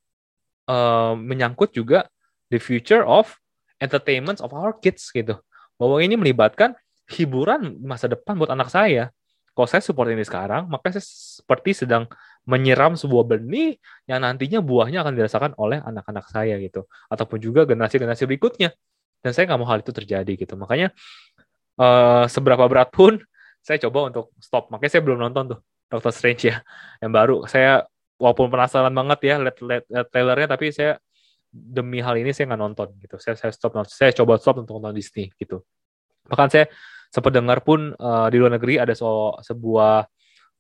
uh, 0.68 1.14
menyangkut 1.16 1.76
juga 1.76 2.08
the 2.50 2.60
future 2.60 3.04
of 3.04 3.36
entertainment 3.80 4.40
of 4.40 4.52
our 4.56 4.76
kids 4.80 5.12
gitu. 5.12 5.36
Bahwa 5.76 6.00
ini 6.00 6.16
melibatkan 6.16 6.74
hiburan 7.12 7.78
masa 7.84 8.08
depan 8.08 8.40
buat 8.40 8.50
anak 8.50 8.72
saya. 8.72 9.12
Kalau 9.56 9.68
saya 9.72 9.80
support 9.80 10.12
ini 10.12 10.24
sekarang, 10.24 10.68
maka 10.68 10.92
saya 10.92 11.04
seperti 11.06 11.88
sedang 11.88 12.12
menyiram 12.44 12.94
sebuah 12.94 13.24
benih 13.26 13.80
yang 14.06 14.22
nantinya 14.22 14.60
buahnya 14.60 15.02
akan 15.02 15.14
dirasakan 15.16 15.52
oleh 15.58 15.82
anak-anak 15.82 16.30
saya 16.30 16.62
gitu 16.62 16.86
ataupun 17.10 17.42
juga 17.42 17.66
generasi-generasi 17.66 18.30
berikutnya 18.30 18.70
dan 19.26 19.34
saya 19.34 19.50
nggak 19.50 19.58
mau 19.58 19.66
hal 19.66 19.82
itu 19.82 19.90
terjadi 19.90 20.46
gitu 20.46 20.54
makanya 20.54 20.94
uh, 21.82 22.30
seberapa 22.30 22.62
berat 22.70 22.94
pun 22.94 23.18
saya 23.66 23.82
coba 23.90 24.14
untuk 24.14 24.30
stop. 24.38 24.70
Makanya 24.70 24.92
saya 24.94 25.02
belum 25.02 25.20
nonton 25.26 25.58
tuh 25.58 25.60
Doctor 25.90 26.12
Strange 26.12 26.42
ya 26.50 26.62
yang 27.00 27.12
baru. 27.14 27.46
Saya 27.46 27.86
walaupun 28.18 28.48
penasaran 28.48 28.94
banget 28.94 29.20
ya 29.28 29.36
lihat 29.42 29.58
lihat 29.62 30.08
trailernya 30.10 30.48
tapi 30.50 30.72
saya 30.72 30.98
demi 31.52 32.04
hal 32.04 32.20
ini 32.20 32.36
saya 32.36 32.52
nggak 32.52 32.62
nonton 32.62 32.88
gitu. 33.00 33.16
Saya 33.22 33.36
saya 33.40 33.52
stop 33.54 33.76
nonton. 33.78 33.92
Saya 33.92 34.12
coba 34.12 34.40
stop 34.42 34.64
untuk 34.64 34.80
nonton 34.80 34.96
Disney 34.98 35.32
gitu. 35.40 35.64
Bahkan 36.28 36.48
saya 36.52 36.66
sempat 37.14 37.32
dengar 37.32 37.64
pun 37.64 37.96
uh, 37.96 38.28
di 38.28 38.38
luar 38.42 38.58
negeri 38.58 38.82
ada 38.82 38.92
so, 38.92 39.38
sebuah 39.40 40.04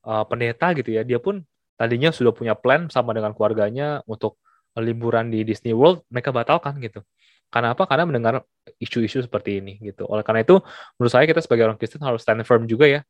uh, 0.07 0.23
pendeta 0.29 0.71
gitu 0.77 0.95
ya. 0.95 1.01
Dia 1.03 1.19
pun 1.19 1.43
tadinya 1.75 2.13
sudah 2.13 2.31
punya 2.31 2.55
plan 2.55 2.87
sama 2.87 3.11
dengan 3.11 3.35
keluarganya 3.35 3.99
untuk 4.07 4.39
liburan 4.75 5.31
di 5.31 5.47
Disney 5.47 5.71
World, 5.71 6.03
mereka 6.11 6.35
batalkan 6.35 6.75
gitu. 6.83 6.99
Karena 7.47 7.71
apa? 7.71 7.87
Karena 7.87 8.03
mendengar 8.03 8.43
isu-isu 8.75 9.23
seperti 9.23 9.63
ini 9.63 9.79
gitu. 9.79 10.03
Oleh 10.11 10.23
karena 10.27 10.43
itu, 10.43 10.59
menurut 10.99 11.11
saya 11.11 11.23
kita 11.23 11.39
sebagai 11.39 11.63
orang 11.71 11.79
Kristen 11.79 12.03
harus 12.03 12.19
stand 12.23 12.43
firm 12.43 12.67
juga 12.67 12.83
ya. 12.87 13.01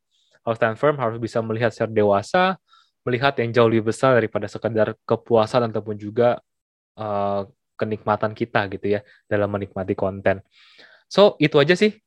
Harus 0.45 0.57
stand 0.61 0.77
firm, 0.77 0.95
harus 1.01 1.17
bisa 1.17 1.41
melihat 1.41 1.73
secara 1.73 1.91
dewasa, 1.91 2.43
melihat 3.01 3.33
yang 3.41 3.49
jauh 3.51 3.69
lebih 3.69 3.89
besar 3.89 4.15
daripada 4.17 4.45
sekedar 4.45 4.93
kepuasan 5.03 5.73
ataupun 5.73 5.97
juga 5.97 6.37
uh, 6.95 7.49
kenikmatan 7.75 8.31
kita 8.31 8.69
gitu 8.71 8.97
ya 8.97 9.01
dalam 9.27 9.49
menikmati 9.51 9.97
konten. 9.97 10.39
So 11.09 11.35
itu 11.41 11.57
aja 11.59 11.75
sih 11.75 11.97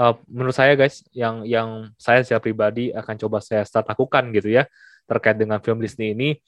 uh, 0.00 0.14
menurut 0.28 0.54
saya 0.54 0.76
guys 0.78 1.02
yang 1.12 1.42
yang 1.44 1.90
saya 1.96 2.22
secara 2.22 2.40
pribadi 2.40 2.92
akan 2.92 3.14
coba 3.26 3.38
saya 3.42 3.64
start 3.66 3.88
lakukan 3.88 4.30
gitu 4.32 4.52
ya 4.52 4.68
terkait 5.08 5.36
dengan 5.36 5.58
film 5.60 5.80
Disney 5.80 6.12
ini 6.12 6.40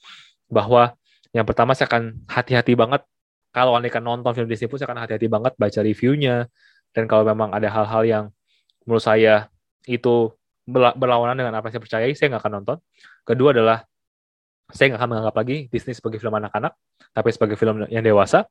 bahwa 0.49 0.93
yang 1.33 1.45
pertama 1.45 1.77
saya 1.77 1.85
akan 1.89 2.25
hati-hati 2.25 2.73
banget 2.73 3.05
kalau 3.53 3.77
anda 3.77 3.89
akan 3.89 4.03
nonton 4.05 4.31
film 4.33 4.49
Disney 4.49 4.69
pun 4.69 4.77
saya 4.81 4.89
akan 4.89 5.05
hati-hati 5.05 5.27
banget 5.29 5.53
baca 5.57 5.79
reviewnya 5.81 6.49
dan 6.93 7.05
kalau 7.05 7.25
memang 7.25 7.53
ada 7.53 7.69
hal-hal 7.69 8.03
yang 8.05 8.25
menurut 8.85 9.05
saya 9.05 9.49
itu 9.85 10.33
berlawanan 10.71 11.35
dengan 11.35 11.53
apa 11.57 11.67
yang 11.69 11.73
saya 11.77 11.83
percayai 11.83 12.13
saya 12.13 12.27
nggak 12.33 12.41
akan 12.45 12.53
nonton 12.61 12.77
kedua 13.25 13.51
adalah 13.51 13.81
saya 14.69 14.93
nggak 14.93 15.01
akan 15.01 15.09
menganggap 15.09 15.35
lagi 15.35 15.57
Disney 15.73 15.97
sebagai 15.97 16.21
film 16.21 16.37
anak-anak 16.37 16.77
tapi 17.13 17.29
sebagai 17.33 17.57
film 17.57 17.89
yang 17.89 18.05
dewasa 18.05 18.45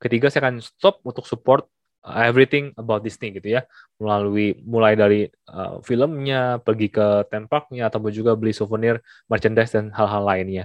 Ketiga, 0.00 0.28
saya 0.32 0.48
akan 0.48 0.62
stop 0.62 1.02
untuk 1.04 1.24
support 1.28 1.68
uh, 2.04 2.22
everything 2.24 2.72
about 2.76 3.04
Disney 3.04 3.32
gitu 3.34 3.56
ya, 3.60 3.64
melalui 4.00 4.56
mulai 4.64 4.96
dari 4.96 5.28
uh, 5.50 5.80
filmnya, 5.84 6.60
pergi 6.62 6.88
ke 6.92 7.28
theme 7.28 7.48
parknya, 7.48 7.88
ataupun 7.88 8.10
juga 8.12 8.36
beli 8.36 8.52
souvenir, 8.56 9.00
merchandise 9.28 9.72
dan 9.72 9.92
hal-hal 9.92 10.22
lainnya. 10.24 10.64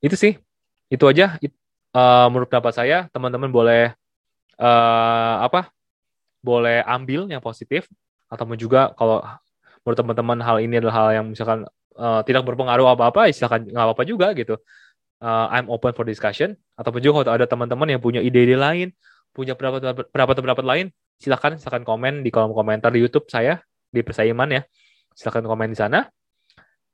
Itu 0.00 0.16
sih, 0.16 0.36
itu 0.88 1.04
aja. 1.04 1.36
Uh, 1.90 2.26
menurut 2.30 2.48
pendapat 2.48 2.72
saya, 2.76 2.98
teman-teman 3.10 3.50
boleh 3.50 3.92
uh, 4.60 5.36
apa? 5.44 5.68
Boleh 6.40 6.80
ambil 6.88 7.28
yang 7.28 7.42
positif, 7.42 7.84
ataupun 8.32 8.56
juga 8.56 8.94
kalau 8.96 9.20
menurut 9.82 9.98
teman-teman 9.98 10.38
hal 10.44 10.56
ini 10.60 10.80
adalah 10.80 10.94
hal 10.94 11.08
yang 11.22 11.26
misalkan 11.32 11.64
uh, 11.96 12.20
tidak 12.26 12.44
berpengaruh 12.44 12.94
apa-apa, 12.96 13.32
silakan 13.32 13.68
nggak 13.68 13.84
apa-apa 13.86 14.04
juga 14.04 14.32
gitu 14.36 14.60
uh, 15.20 15.46
I'm 15.52 15.68
open 15.68 15.92
for 15.92 16.04
discussion 16.08 16.56
ataupun 16.74 17.00
juga 17.00 17.22
kalau 17.22 17.36
ada 17.36 17.46
teman-teman 17.46 17.88
yang 17.96 18.00
punya 18.00 18.20
ide-ide 18.24 18.56
lain, 18.56 18.90
punya 19.30 19.54
pendapat-pendapat 19.54 20.64
lain, 20.64 20.86
silakan 21.20 21.60
silakan 21.60 21.84
komen 21.84 22.24
di 22.24 22.32
kolom 22.32 22.56
komentar 22.56 22.90
di 22.90 23.00
YouTube 23.04 23.28
saya 23.28 23.60
di 23.92 24.00
Persaiman 24.00 24.50
ya. 24.50 24.62
Silakan 25.12 25.44
komen 25.46 25.76
di 25.76 25.78
sana. 25.78 26.08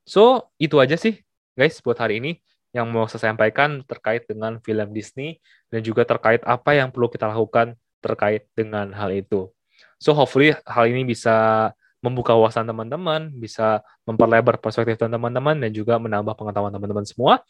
So, 0.07 0.51
itu 0.59 0.79
aja 0.79 0.95
sih 0.95 1.19
guys 1.57 1.79
buat 1.81 1.97
hari 1.97 2.21
ini 2.21 2.31
yang 2.75 2.87
mau 2.91 3.09
saya 3.09 3.31
sampaikan 3.33 3.81
terkait 3.87 4.27
dengan 4.29 4.59
film 4.61 4.93
Disney 4.93 5.41
dan 5.73 5.81
juga 5.81 6.05
terkait 6.05 6.43
apa 6.45 6.77
yang 6.77 6.93
perlu 6.93 7.09
kita 7.09 7.25
lakukan 7.31 7.73
terkait 8.03 8.45
dengan 8.53 8.91
hal 8.93 9.09
itu. 9.15 9.49
So, 9.97 10.13
hopefully 10.13 10.53
hal 10.67 10.85
ini 10.85 11.07
bisa 11.07 11.71
membuka 12.03 12.37
wawasan 12.37 12.69
teman-teman, 12.69 13.33
bisa 13.33 13.81
memperlebar 14.05 14.61
perspektif 14.61 15.01
teman-teman 15.01 15.57
dan 15.57 15.71
juga 15.73 15.97
menambah 15.97 16.37
pengetahuan 16.37 16.69
teman-teman 16.69 17.05
semua. 17.05 17.41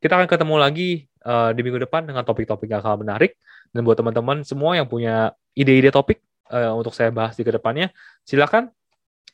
Kita 0.00 0.16
akan 0.20 0.28
ketemu 0.28 0.54
lagi 0.56 0.90
uh, 1.24 1.52
di 1.52 1.60
minggu 1.64 1.80
depan 1.84 2.04
dengan 2.04 2.24
topik-topik 2.24 2.68
yang 2.68 2.80
akan 2.84 3.04
menarik. 3.04 3.36
Dan 3.74 3.82
buat 3.82 3.98
teman-teman 3.98 4.46
semua 4.46 4.78
yang 4.78 4.86
punya 4.86 5.34
ide-ide 5.56 5.90
topik 5.90 6.22
uh, 6.52 6.72
untuk 6.78 6.94
saya 6.94 7.10
bahas 7.10 7.34
di 7.34 7.42
ke 7.42 7.50
depannya, 7.50 7.90
silakan 8.22 8.70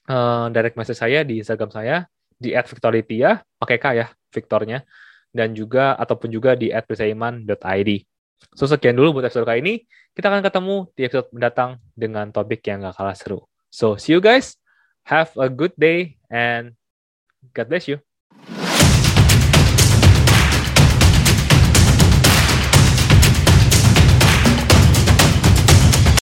uh, 0.09 0.49
direct 0.49 0.81
message 0.81 0.97
saya 0.97 1.21
di 1.27 1.45
Instagram 1.45 1.69
saya 1.69 2.09
di 2.41 2.57
@victoritia, 2.57 3.45
pakai 3.61 3.77
K 3.77 3.87
ya, 4.01 4.07
Victornya, 4.33 4.81
dan 5.29 5.53
juga 5.53 5.93
ataupun 6.01 6.33
juga 6.33 6.57
di 6.57 6.73
@prisaiman.id. 6.73 7.91
So 8.57 8.65
sekian 8.65 8.97
dulu 8.97 9.21
buat 9.21 9.29
episode 9.29 9.45
kali 9.45 9.61
ini. 9.61 9.75
Kita 10.17 10.33
akan 10.33 10.43
ketemu 10.43 10.77
di 10.97 11.03
episode 11.07 11.29
mendatang 11.31 11.71
dengan 11.93 12.33
topik 12.33 12.65
yang 12.67 12.83
gak 12.83 12.97
kalah 12.97 13.15
seru. 13.15 13.45
So 13.71 13.97
see 13.97 14.13
you 14.13 14.21
guys. 14.21 14.57
Have 15.05 15.37
a 15.37 15.49
good 15.49 15.73
day 15.79 16.19
and 16.31 16.75
God 17.55 17.69
bless 17.69 17.89
you. 17.89 18.01